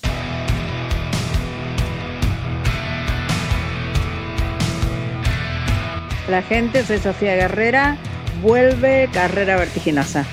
La 6.29 6.43
gente, 6.43 6.85
soy 6.85 6.99
Sofía 6.99 7.35
Guerrera, 7.35 7.97
vuelve 8.43 9.09
Carrera 9.11 9.57
Vertiginosa. 9.57 10.23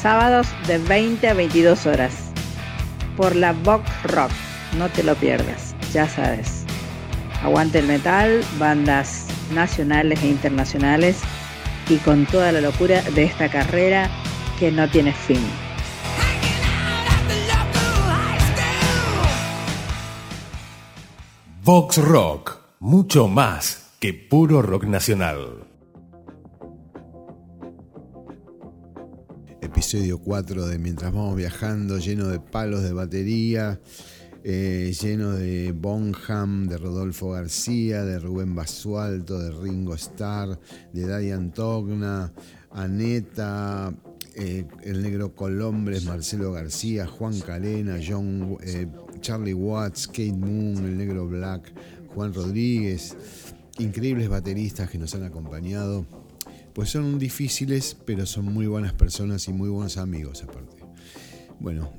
Sábados 0.00 0.46
de 0.68 0.78
20 0.78 1.28
a 1.28 1.34
22 1.34 1.86
horas. 1.86 2.30
Por 3.16 3.34
la 3.34 3.52
Vox 3.52 3.90
Rock, 4.04 4.30
no 4.78 4.88
te 4.88 5.02
lo 5.02 5.16
pierdas, 5.16 5.74
ya 5.92 6.08
sabes. 6.08 6.64
Aguante 7.42 7.80
el 7.80 7.88
metal, 7.88 8.44
bandas 8.56 9.26
nacionales 9.52 10.22
e 10.22 10.28
internacionales 10.28 11.18
y 11.88 11.96
con 11.96 12.24
toda 12.26 12.52
la 12.52 12.60
locura 12.60 13.02
de 13.02 13.24
esta 13.24 13.50
carrera 13.50 14.08
que 14.60 14.70
no 14.70 14.88
tiene 14.88 15.12
fin. 15.12 15.42
Vox 21.64 21.98
Rock, 21.98 22.58
mucho 22.80 23.28
más 23.28 23.92
que 24.00 24.12
puro 24.12 24.62
rock 24.62 24.82
nacional. 24.84 25.64
episodio 29.60 30.18
4 30.18 30.66
de 30.66 30.80
Mientras 30.80 31.12
vamos 31.12 31.36
viajando, 31.36 31.98
lleno 31.98 32.26
de 32.26 32.40
palos 32.40 32.82
de 32.82 32.92
batería, 32.92 33.80
eh, 34.42 34.92
lleno 35.00 35.34
de 35.34 35.70
Bonham, 35.70 36.66
de 36.66 36.78
Rodolfo 36.78 37.30
García, 37.30 38.04
de 38.04 38.18
Rubén 38.18 38.56
Basualto, 38.56 39.38
de 39.38 39.52
Ringo 39.52 39.94
Starr, 39.94 40.58
de 40.92 41.20
Diane 41.20 41.50
Togna, 41.50 42.32
Aneta, 42.72 43.94
eh, 44.34 44.66
el 44.82 45.02
negro 45.02 45.34
Colombres, 45.34 46.04
Marcelo 46.04 46.52
García, 46.52 47.06
Juan 47.06 47.38
Calena, 47.40 47.98
John, 48.04 48.56
eh, 48.62 48.88
Charlie 49.22 49.54
Watts, 49.54 50.06
Kate 50.06 50.32
Moon, 50.32 50.76
el 50.84 50.98
negro 50.98 51.26
Black, 51.26 51.72
Juan 52.14 52.34
Rodríguez, 52.34 53.16
increíbles 53.78 54.28
bateristas 54.28 54.90
que 54.90 54.98
nos 54.98 55.14
han 55.14 55.24
acompañado. 55.24 56.04
Pues 56.74 56.90
son 56.90 57.18
difíciles, 57.18 57.96
pero 58.04 58.26
son 58.26 58.46
muy 58.46 58.66
buenas 58.66 58.92
personas 58.92 59.48
y 59.48 59.52
muy 59.52 59.68
buenos 59.68 59.96
amigos 59.96 60.42
aparte. 60.42 60.76
Bueno, 61.60 61.92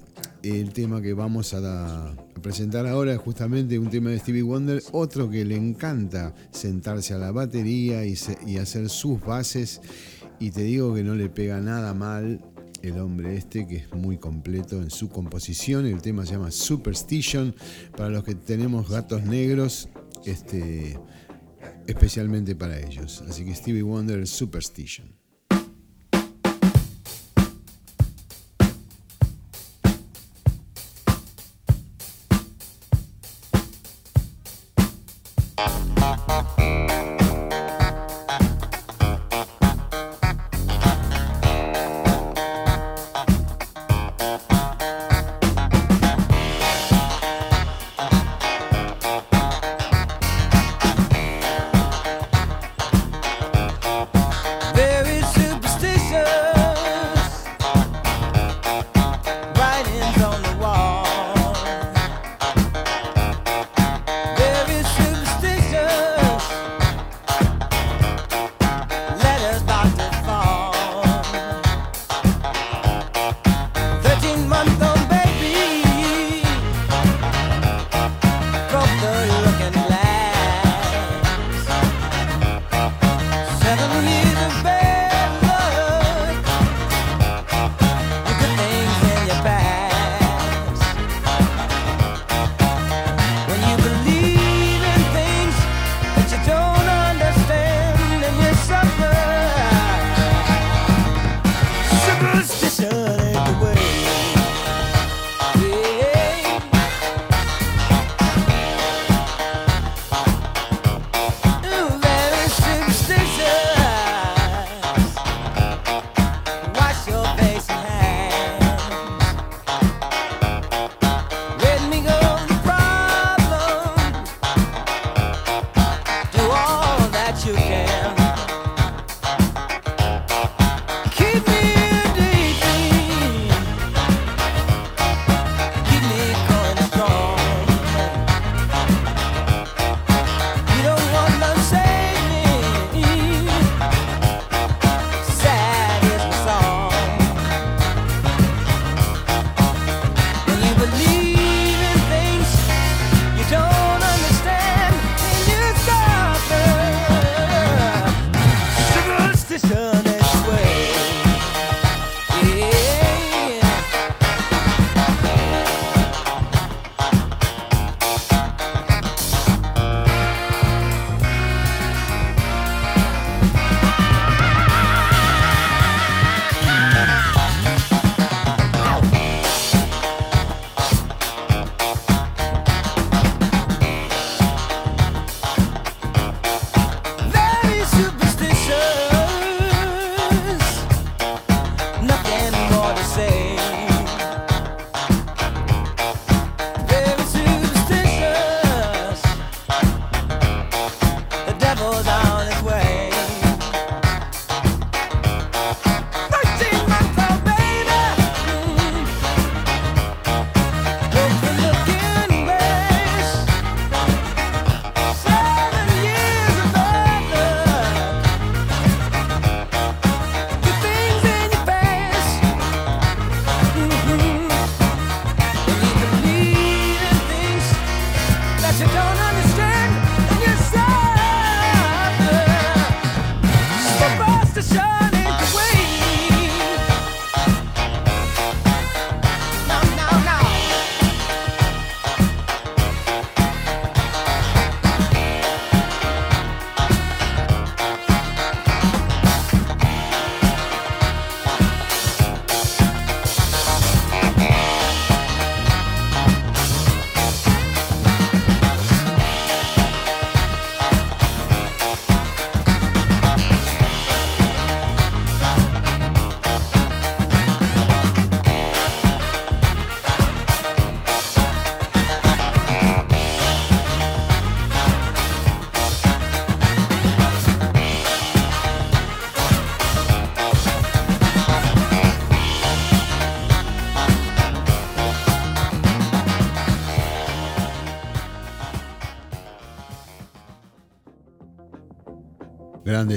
el 0.43 0.73
tema 0.73 1.01
que 1.01 1.13
vamos 1.13 1.53
a, 1.53 2.13
presentar 2.41 2.85
ahora 2.85 3.13
es 3.13 3.19
justamente 3.19 3.79
un 3.79 3.89
tema 3.89 4.09
de 4.09 4.19
Stevie 4.19 4.41
Wonder, 4.41 4.83
otro 4.91 5.29
que 5.29 5.45
le 5.45 5.55
encanta 5.55 6.35
sentarse 6.51 7.13
a 7.13 7.17
la 7.17 7.31
batería 7.31 8.05
y, 8.05 8.57
hacer 8.57 8.89
sus 8.89 9.21
bases. 9.21 9.79
Y 10.39 10.51
te 10.51 10.63
digo 10.63 10.93
que 10.93 11.03
no 11.03 11.15
le 11.15 11.29
pega 11.29 11.61
nada 11.61 11.93
mal 11.93 12.41
el 12.83 12.99
hombre 12.99 13.35
este, 13.37 13.65
que 13.65 13.77
es 13.77 13.93
muy 13.93 14.17
completo 14.17 14.81
en 14.81 14.91
su 14.91 15.09
composición. 15.09 15.85
El 15.85 16.01
tema 16.01 16.25
se 16.25 16.33
llama 16.33 16.51
Superstition. 16.51 17.55
Para 17.95 18.09
los 18.09 18.23
que 18.25 18.35
tenemos 18.35 18.89
gatos 18.89 19.23
negros, 19.23 19.87
este, 20.25 20.99
especialmente 21.87 22.55
para 22.55 22.79
ellos. 22.79 23.23
Así 23.27 23.45
que 23.45 23.55
Stevie 23.55 23.83
Wonder, 23.83 24.27
Superstition. 24.27 25.22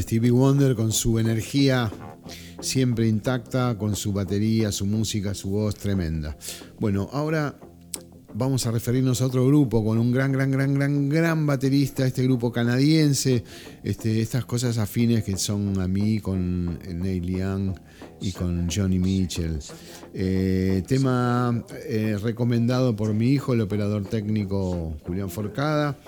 Stevie 0.03 0.31
Wonder 0.31 0.75
con 0.75 0.93
su 0.93 1.19
energía 1.19 1.91
siempre 2.61 3.09
intacta, 3.09 3.77
con 3.79 3.97
su 3.97 4.13
batería, 4.13 4.73
su 4.73 4.87
música, 4.87 5.35
su 5.35 5.51
voz 5.51 5.77
tremenda. 5.77 6.37
Bueno, 6.79 7.09
ahora 7.13 7.59
vamos 8.35 8.67
a 8.67 8.71
referirnos 8.71 9.23
a 9.23 9.27
otro 9.27 9.47
grupo 9.47 9.83
con 9.83 9.99
un 9.99 10.13
gran, 10.13 10.31
gran, 10.31 10.51
gran, 10.51 10.75
gran, 10.75 11.09
gran 11.09 11.47
baterista, 11.47 12.07
este 12.07 12.23
grupo 12.23 12.53
canadiense, 12.53 13.45
este, 13.83 14.21
estas 14.21 14.45
cosas 14.45 14.77
afines 14.79 15.25
que 15.25 15.39
son 15.39 15.81
a 15.81 15.89
mí 15.89 16.21
con 16.21 16.79
Neil 16.79 17.27
Young 17.27 17.75
y 18.21 18.33
con 18.33 18.69
Johnny 18.71 18.99
Mitchell. 18.99 19.59
Eh, 20.19 20.83
tema 20.89 21.63
eh, 21.87 22.17
recomendado 22.23 22.97
por 22.97 23.13
mi 23.13 23.33
hijo, 23.33 23.53
el 23.53 23.61
operador 23.61 24.07
técnico 24.07 24.97
Julián 25.05 25.29
Forcada. 25.29 25.99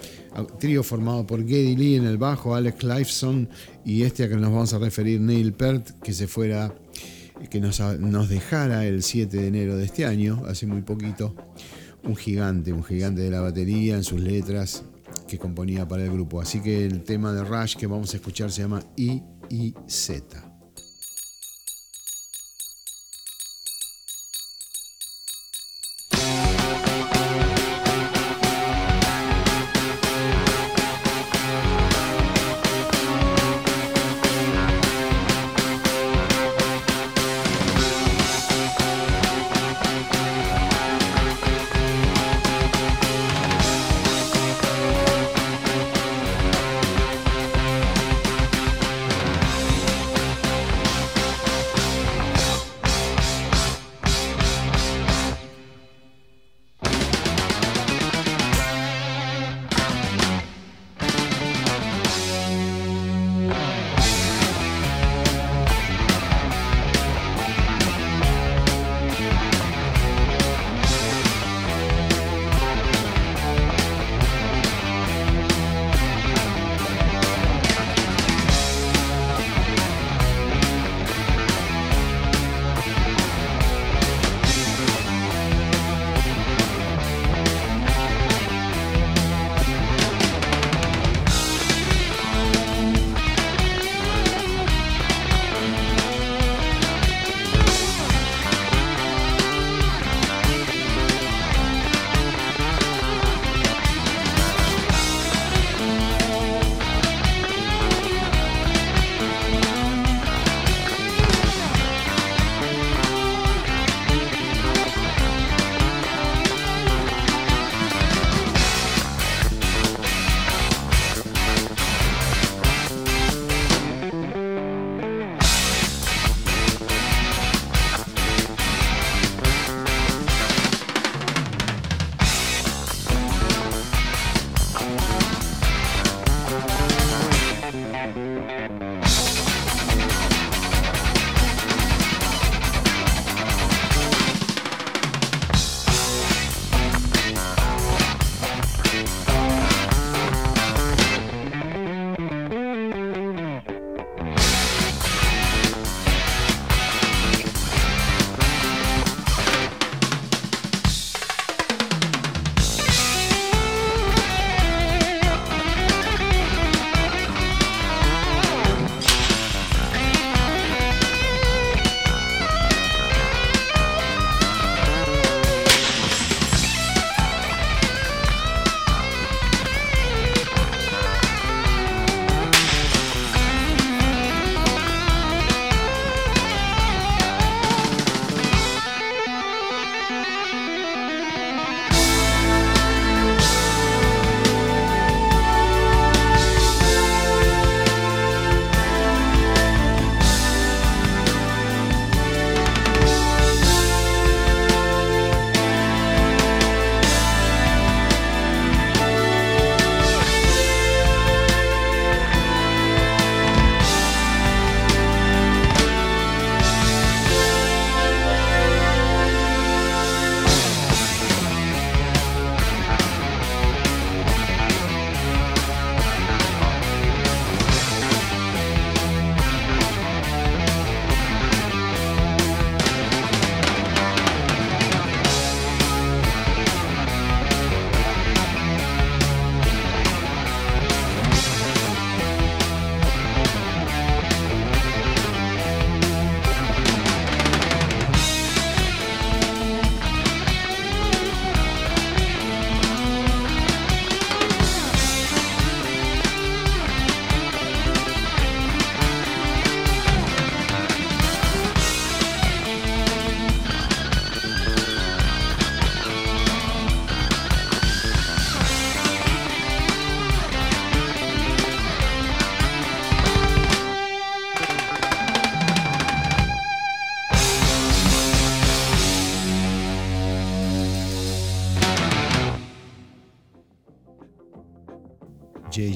Trío 0.58 0.82
formado 0.82 1.26
por 1.26 1.46
Geddy 1.46 1.76
Lee 1.76 1.96
en 1.96 2.06
el 2.06 2.16
bajo, 2.16 2.54
Alex 2.54 2.84
Lifeson 2.84 3.50
y 3.84 4.04
este 4.04 4.24
a 4.24 4.28
que 4.30 4.36
nos 4.36 4.50
vamos 4.50 4.72
a 4.72 4.78
referir, 4.78 5.20
Neil 5.20 5.52
Peart, 5.52 6.00
que 6.02 6.14
se 6.14 6.26
fuera, 6.26 6.74
que 7.50 7.60
nos, 7.60 7.80
nos 7.80 8.30
dejara 8.30 8.86
el 8.86 9.02
7 9.02 9.36
de 9.36 9.46
enero 9.46 9.76
de 9.76 9.84
este 9.84 10.06
año, 10.06 10.42
hace 10.46 10.66
muy 10.66 10.80
poquito 10.80 11.34
un 12.02 12.16
gigante, 12.16 12.72
un 12.72 12.84
gigante 12.84 13.20
de 13.20 13.30
la 13.30 13.42
batería 13.42 13.96
en 13.96 14.04
sus 14.04 14.20
letras 14.20 14.84
que 15.28 15.36
componía 15.36 15.86
para 15.86 16.04
el 16.04 16.10
grupo. 16.10 16.40
Así 16.40 16.60
que 16.60 16.86
el 16.86 17.02
tema 17.02 17.34
de 17.34 17.44
Rush 17.44 17.76
que 17.76 17.86
vamos 17.86 18.14
a 18.14 18.16
escuchar 18.16 18.50
se 18.50 18.62
llama 18.62 18.82
I 18.96 19.22
y 19.50 19.74
Z. 19.86 20.47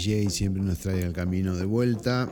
JJ 0.02 0.30
siempre 0.30 0.62
nos 0.62 0.78
trae 0.78 1.04
al 1.04 1.12
camino 1.12 1.54
de 1.54 1.64
vuelta. 1.64 2.28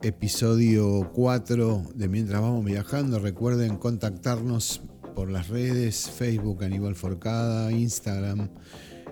Episodio 0.00 1.10
4 1.12 1.82
de 1.94 2.08
Mientras 2.08 2.40
vamos 2.40 2.64
viajando. 2.64 3.18
Recuerden 3.18 3.76
contactarnos 3.76 4.80
por 5.14 5.30
las 5.30 5.48
redes, 5.48 6.10
Facebook 6.10 6.64
Aníbal 6.64 6.94
Forcada, 6.94 7.70
Instagram. 7.72 8.48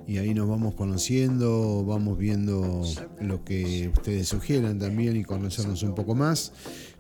Y 0.07 0.19
ahí 0.19 0.33
nos 0.33 0.49
vamos 0.49 0.75
conociendo, 0.75 1.85
vamos 1.85 2.17
viendo 2.17 2.83
lo 3.21 3.45
que 3.45 3.91
ustedes 3.95 4.29
sugieran 4.29 4.79
también 4.79 5.17
y 5.17 5.25
conocernos 5.25 5.83
un 5.83 5.95
poco 5.95 6.15
más. 6.15 6.53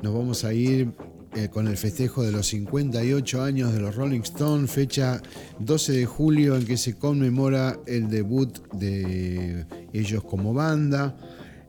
Nos 0.03 0.13
vamos 0.13 0.45
a 0.45 0.53
ir 0.53 0.93
eh, 1.37 1.51
con 1.51 1.68
el 1.68 1.76
festejo 1.76 2.22
de 2.22 2.32
los 2.32 2.47
58 2.47 3.43
años 3.43 3.74
de 3.74 3.78
los 3.78 3.95
Rolling 3.95 4.22
Stones, 4.22 4.70
fecha 4.70 5.20
12 5.59 5.93
de 5.93 6.07
julio 6.07 6.57
en 6.57 6.64
que 6.64 6.78
se 6.78 6.97
conmemora 6.97 7.78
el 7.87 8.09
debut 8.09 8.57
de 8.72 9.66
ellos 9.93 10.24
como 10.24 10.55
banda 10.55 11.14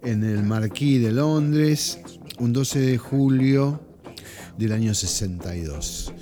en 0.04 0.24
el 0.24 0.44
Marquis 0.44 1.02
de 1.02 1.12
Londres, 1.12 2.00
un 2.40 2.54
12 2.54 2.80
de 2.80 2.98
julio 2.98 3.82
del 4.58 4.72
año 4.72 4.94
62. 4.94 6.14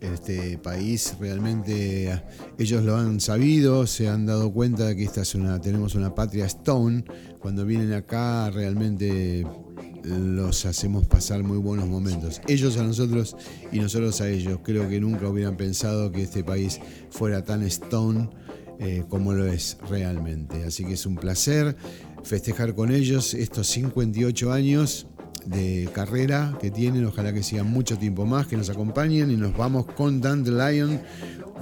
Este 0.00 0.56
país 0.56 1.16
realmente 1.20 2.22
ellos 2.58 2.82
lo 2.82 2.96
han 2.96 3.20
sabido, 3.20 3.86
se 3.86 4.08
han 4.08 4.24
dado 4.24 4.50
cuenta 4.54 4.86
de 4.86 4.96
que 4.96 5.04
esta 5.04 5.20
es 5.20 5.34
una, 5.34 5.60
tenemos 5.60 5.94
una 5.96 6.14
patria 6.14 6.46
Stone. 6.46 7.04
Cuando 7.40 7.66
vienen 7.66 7.92
acá 7.92 8.50
realmente 8.50 9.46
los 10.04 10.66
hacemos 10.66 11.06
pasar 11.06 11.42
muy 11.42 11.58
buenos 11.58 11.86
momentos. 11.86 12.40
Ellos 12.46 12.76
a 12.76 12.84
nosotros 12.84 13.36
y 13.72 13.78
nosotros 13.78 14.20
a 14.20 14.28
ellos. 14.28 14.60
Creo 14.62 14.88
que 14.88 15.00
nunca 15.00 15.28
hubieran 15.28 15.56
pensado 15.56 16.12
que 16.12 16.22
este 16.22 16.44
país 16.44 16.80
fuera 17.10 17.44
tan 17.44 17.62
Stone 17.62 18.28
eh, 18.78 19.04
como 19.08 19.32
lo 19.32 19.46
es 19.46 19.78
realmente. 19.88 20.64
Así 20.64 20.84
que 20.84 20.94
es 20.94 21.06
un 21.06 21.16
placer 21.16 21.76
festejar 22.22 22.74
con 22.74 22.92
ellos 22.92 23.34
estos 23.34 23.66
58 23.68 24.52
años 24.52 25.06
de 25.46 25.88
carrera 25.94 26.56
que 26.60 26.70
tienen. 26.70 27.04
Ojalá 27.06 27.32
que 27.32 27.42
sigan 27.42 27.70
mucho 27.70 27.98
tiempo 27.98 28.26
más, 28.26 28.46
que 28.46 28.56
nos 28.56 28.70
acompañen 28.70 29.30
y 29.30 29.36
nos 29.36 29.56
vamos 29.56 29.86
con 29.86 30.20
Dandelion 30.20 31.00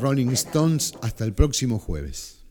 Rolling 0.00 0.30
Stones 0.30 0.94
hasta 1.02 1.24
el 1.24 1.32
próximo 1.32 1.78
jueves. 1.78 2.41